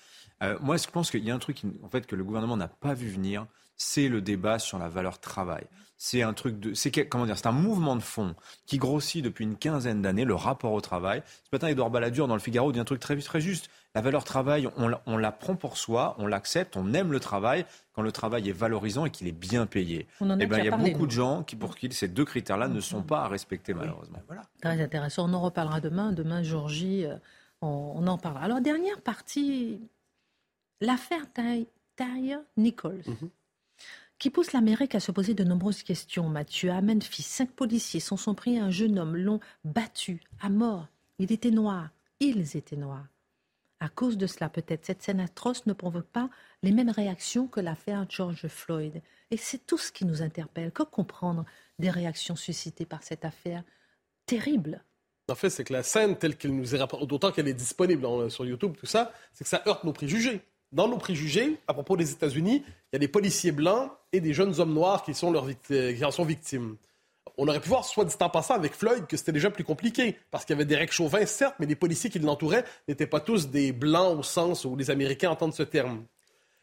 [0.43, 2.69] Euh, moi, je pense qu'il y a un truc en fait, que le gouvernement n'a
[2.69, 3.47] pas vu venir,
[3.77, 5.65] c'est le débat sur la valeur travail
[6.05, 8.35] c'est un truc de, c'est comment dire, c'est un mouvement de fond
[8.67, 11.23] qui grossit depuis une quinzaine d'années, le rapport au travail.
[11.45, 13.71] Ce matin, Edouard Balladur dans le Figaro dit un truc très très juste.
[13.95, 18.03] La valeur travail, on, la prend pour soi, on l'accepte, on aime le travail quand
[18.03, 20.09] le travail est valorisant et qu'il est bien payé.
[20.21, 22.09] On en a eh ben, il y a beaucoup de gens qui, pour qui ces
[22.09, 24.19] deux critères-là ne sont pas à respecter malheureusement.
[24.27, 24.43] voilà.
[24.61, 25.31] Très intéressant.
[25.31, 26.11] On en reparlera demain.
[26.11, 27.15] Demain, Georgie, euh,
[27.61, 28.45] on, en parlera.
[28.45, 29.79] Alors dernière partie,
[30.81, 33.05] l'affaire Tyre Nichols.
[33.07, 33.31] Mhm
[34.23, 36.29] qui pousse l'Amérique à se poser de nombreuses questions.
[36.29, 40.87] Mathieu, à Memphis, cinq policiers sont, sont pris un jeune homme, l'ont battu à mort.
[41.19, 41.89] Il était noir,
[42.21, 43.09] ils étaient noirs.
[43.81, 46.31] À cause de cela, peut-être, cette scène atroce ne provoque pas
[46.63, 49.03] les mêmes réactions que l'affaire George Floyd.
[49.33, 50.71] Et c'est tout ce qui nous interpelle.
[50.71, 51.45] Que comprendre
[51.81, 53.65] des réactions suscitées par cette affaire
[54.27, 54.85] terrible?
[55.29, 58.31] En fait, c'est que la scène telle qu'elle nous est rapportée, d'autant qu'elle est disponible
[58.31, 60.43] sur YouTube, tout ça, c'est que ça heurte nos préjugés
[60.73, 64.33] dans nos préjugés, à propos des États-Unis, il y a des policiers blancs et des
[64.33, 66.77] jeunes hommes noirs qui, sont leurs qui en sont victimes.
[67.39, 70.19] On aurait pu voir, soit dit en passant, avec Floyd, que c'était déjà plus compliqué,
[70.31, 73.49] parce qu'il y avait Derek Chauvin, certes, mais les policiers qui l'entouraient n'étaient pas tous
[73.49, 76.05] des Blancs au sens où les Américains entendent ce terme.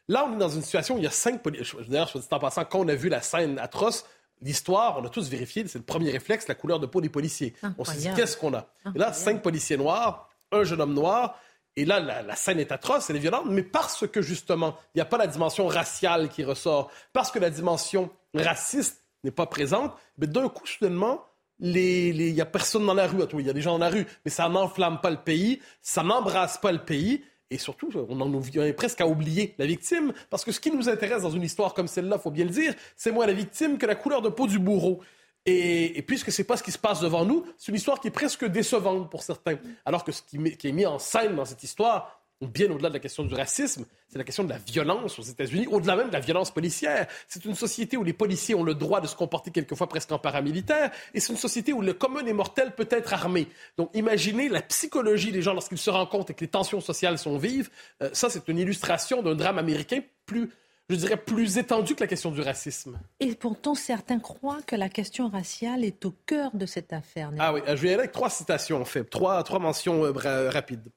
[0.07, 1.79] Là, on est dans une situation où il y a cinq policiers.
[1.87, 4.05] D'ailleurs, soit dit en passant, quand on a vu la scène atroce,
[4.41, 7.53] l'histoire, on a tous vérifié, c'est le premier réflexe, la couleur de peau des policiers.
[7.77, 8.67] On s'est dit, qu'est-ce qu'on a?
[8.95, 11.39] Et là, cinq policiers noirs, un jeune homme noir,
[11.75, 15.01] et là, la, scène est atroce, elle est violente, mais parce que justement, il n'y
[15.01, 19.93] a pas la dimension raciale qui ressort, parce que la dimension raciste n'est pas présente,
[20.17, 21.25] mais d'un coup, soudainement,
[21.59, 23.17] il n'y a personne dans la rue.
[23.33, 26.03] Il y a des gens dans la rue, mais ça n'enflamme pas le pays, ça
[26.03, 27.23] n'embrasse pas le pays.
[27.51, 30.87] Et surtout, on en vient presque à oublier la victime, parce que ce qui nous
[30.87, 33.85] intéresse dans une histoire comme celle-là, faut bien le dire, c'est moins la victime que
[33.85, 35.01] la couleur de peau du bourreau.
[35.49, 38.07] Et, et puisque c'est pas ce qui se passe devant nous, c'est une histoire qui
[38.07, 39.57] est presque décevante pour certains.
[39.85, 42.99] Alors que ce qui, est mis en scène dans cette histoire, bien au-delà de la
[42.99, 46.19] question du racisme, c'est la question de la violence aux États-Unis, au-delà même de la
[46.19, 47.07] violence policière.
[47.27, 50.19] C'est une société où les policiers ont le droit de se comporter quelquefois presque en
[50.19, 53.47] paramilitaire, et c'est une société où le commun des mortels peut être armé.
[53.77, 57.17] Donc imaginez la psychologie des gens lorsqu'ils se rendent compte et que les tensions sociales
[57.17, 57.69] sont vives.
[58.01, 60.49] Euh, ça, c'est une illustration d'un drame américain plus
[60.89, 62.99] je dirais, plus étendu que la question du racisme.
[63.19, 67.31] Et pourtant, certains croient que la question raciale est au cœur de cette affaire.
[67.37, 70.49] Ah oui, je vais y aller avec trois citations, en fait, trois, trois mentions euh,
[70.49, 70.89] rapides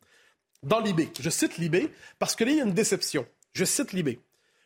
[0.63, 1.11] dans Libé.
[1.21, 3.27] Je cite Libé parce que là, il y a une déception.
[3.53, 4.21] Je cite Libé.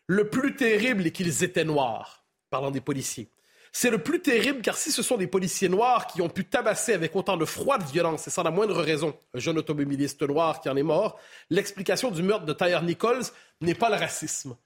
[0.06, 3.28] Le plus terrible est qu'ils étaient noirs, parlant des policiers.
[3.72, 6.94] C'est le plus terrible car si ce sont des policiers noirs qui ont pu tabasser
[6.94, 10.68] avec autant de froide violence et sans la moindre raison un jeune automobiliste noir qui
[10.70, 11.18] en est mort,
[11.50, 13.24] l'explication du meurtre de Tyre Nichols
[13.60, 14.56] n'est pas le racisme.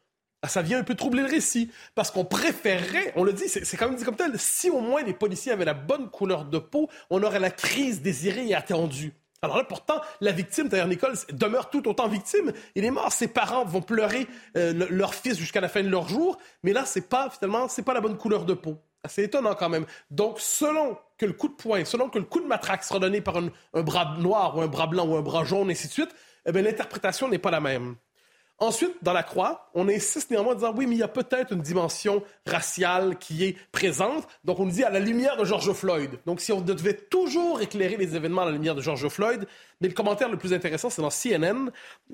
[0.42, 3.76] Ah, ça vient un peu troubler le récit parce qu'on préférerait, on le dit, c'est
[3.76, 6.58] quand même dit comme tel, si au moins les policiers avaient la bonne couleur de
[6.58, 9.12] peau, on aurait la crise désirée et attendue.
[9.42, 12.52] Alors là, pourtant, la victime, Taylor Nichols, demeure tout autant victime.
[12.74, 13.10] Il est mort.
[13.10, 14.26] Ses parents vont pleurer
[14.56, 16.36] euh, leur fils jusqu'à la fin de leur jour.
[16.62, 18.76] Mais là, c'est pas, finalement, c'est pas la bonne couleur de peau.
[19.08, 19.86] C'est étonnant quand même.
[20.10, 23.22] Donc, selon que le coup de poing, selon que le coup de matraque sera donné
[23.22, 23.50] par un,
[23.82, 26.14] bras noir ou un bras blanc ou un bras jaune, et ainsi de suite,
[26.44, 27.96] eh l'interprétation n'est pas la même.
[28.62, 31.54] Ensuite, dans la croix, on insiste néanmoins en disant oui, mais il y a peut-être
[31.54, 34.28] une dimension raciale qui est présente.
[34.44, 36.20] Donc, on nous dit à la lumière de George Floyd.
[36.26, 39.46] Donc, si on devait toujours éclairer les événements à la lumière de George Floyd,
[39.80, 41.70] mais le commentaire le plus intéressant, c'est dans CNN,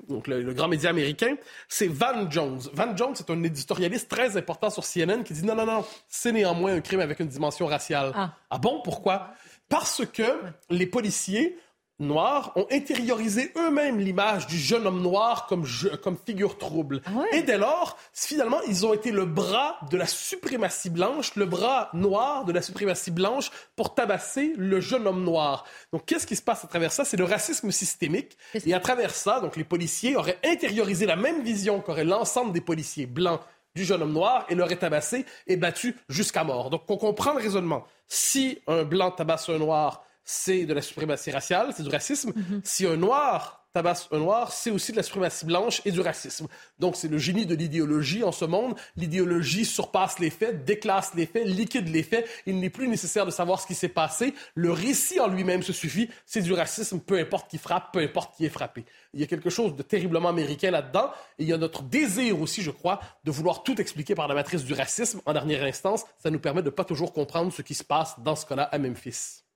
[0.07, 1.35] donc le, grand média américain,
[1.67, 2.61] c'est Van Jones.
[2.71, 6.31] Van Jones, c'est un éditorialiste très important sur CNN qui dit non, non, non, c'est
[6.31, 8.13] néanmoins un crime avec une dimension raciale.
[8.15, 9.31] Ah, ah bon, pourquoi?
[9.67, 10.23] Parce que
[10.69, 11.57] les policiers
[11.99, 15.65] noirs ont intériorisé eux-mêmes l'image du jeune homme noir comme,
[16.03, 17.01] comme figure trouble.
[17.05, 21.45] Ah Et dès lors, finalement, ils ont été le bras de la suprématie blanche, le
[21.45, 25.65] bras noir de la suprématie blanche pour tabasser le jeune homme noir.
[25.91, 27.05] Donc, qu'est-ce qui se passe à travers ça?
[27.05, 28.37] C'est le racisme systémique.
[28.65, 32.61] Et à travers ça, donc, les policiers auraient intériorisé la même vision qu'aurait l'ensemble des
[32.61, 33.41] policiers blancs
[33.75, 36.69] du jeune homme noir et l'auraient tabassé et battu jusqu'à mort.
[36.69, 37.85] Donc, on comprend le raisonnement.
[38.07, 42.33] Si un blanc tabasse un noir, c'est de la suprématie raciale, c'est du racisme.
[42.35, 42.61] Mhm.
[42.65, 46.47] Si un noir tabasse un noir, c'est aussi de la suprématie blanche et du racisme.
[46.79, 48.75] Donc c'est le génie de l'idéologie en ce monde.
[48.95, 52.27] L'idéologie surpasse les faits, déclasse les faits, liquide les faits.
[52.45, 54.33] Il n'est plus nécessaire de savoir ce qui s'est passé.
[54.55, 56.09] Le récit en lui-même se suffit.
[56.25, 58.83] C'est du racisme, peu importe qui frappe, peu importe qui est frappé.
[59.13, 61.11] Il y a quelque chose de terriblement américain là-dedans.
[61.37, 64.33] Et il y a notre désir aussi, je crois, de vouloir tout expliquer par la
[64.33, 65.21] matrice du racisme.
[65.25, 68.19] En dernière instance, ça nous permet de ne pas toujours comprendre ce qui se passe
[68.19, 69.46] dans ce cas-là à Memphis.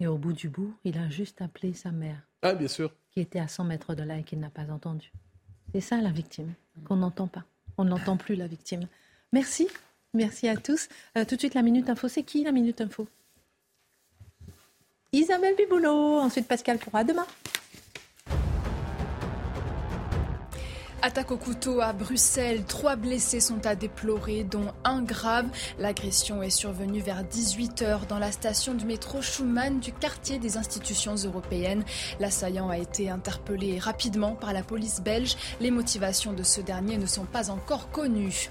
[0.00, 2.20] Et au bout du bout, il a juste appelé sa mère.
[2.42, 2.92] Ah, bien sûr.
[3.12, 5.12] Qui était à 100 mètres de là et qu'il n'a pas entendu.
[5.72, 6.52] C'est ça la victime,
[6.84, 7.44] qu'on n'entend pas.
[7.78, 8.86] On n'entend plus la victime.
[9.32, 9.68] Merci.
[10.12, 10.88] Merci à tous.
[11.16, 12.08] Euh, tout de suite, la Minute Info.
[12.08, 13.08] C'est qui la Minute Info?
[15.12, 16.20] Isabelle Biboulot.
[16.20, 17.26] Ensuite, Pascal pourra demain.
[21.06, 22.64] Attaque au couteau à Bruxelles.
[22.66, 25.44] Trois blessés sont à déplorer, dont un grave.
[25.78, 31.14] L'agression est survenue vers 18h dans la station du métro Schumann du quartier des institutions
[31.14, 31.84] européennes.
[32.20, 35.36] L'assaillant a été interpellé rapidement par la police belge.
[35.60, 38.48] Les motivations de ce dernier ne sont pas encore connues.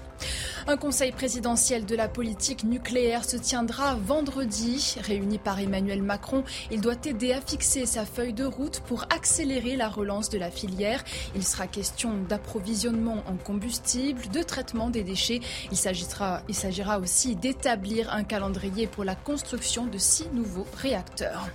[0.66, 4.96] Un conseil présidentiel de la politique nucléaire se tiendra vendredi.
[5.02, 9.76] Réuni par Emmanuel Macron, il doit aider à fixer sa feuille de route pour accélérer
[9.76, 11.04] la relance de la filière.
[11.34, 15.40] Il sera question d'approvisionnement en combustible, de traitement des déchets.
[15.70, 21.48] Il s'agira, aussi d'établir un calendrier pour la construction de six nouveaux réacteurs.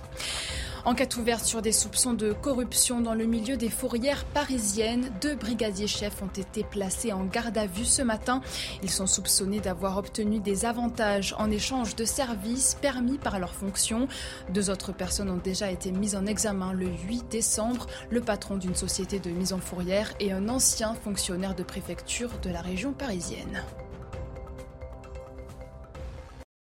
[0.86, 5.12] Enquête ouverte sur des soupçons de corruption dans le milieu des fourrières parisiennes.
[5.20, 8.40] Deux brigadiers chefs ont été placés en garde à vue ce matin.
[8.82, 14.08] Ils sont soupçonnés d'avoir obtenu des avantages en échange de services permis par leur fonction.
[14.54, 17.86] Deux autres personnes ont déjà été mises en examen le 8 décembre.
[18.10, 22.50] Le patron d'une société de mise en fourrière et un ancien fonctionnaire de préfecture de
[22.50, 23.62] la région parisienne.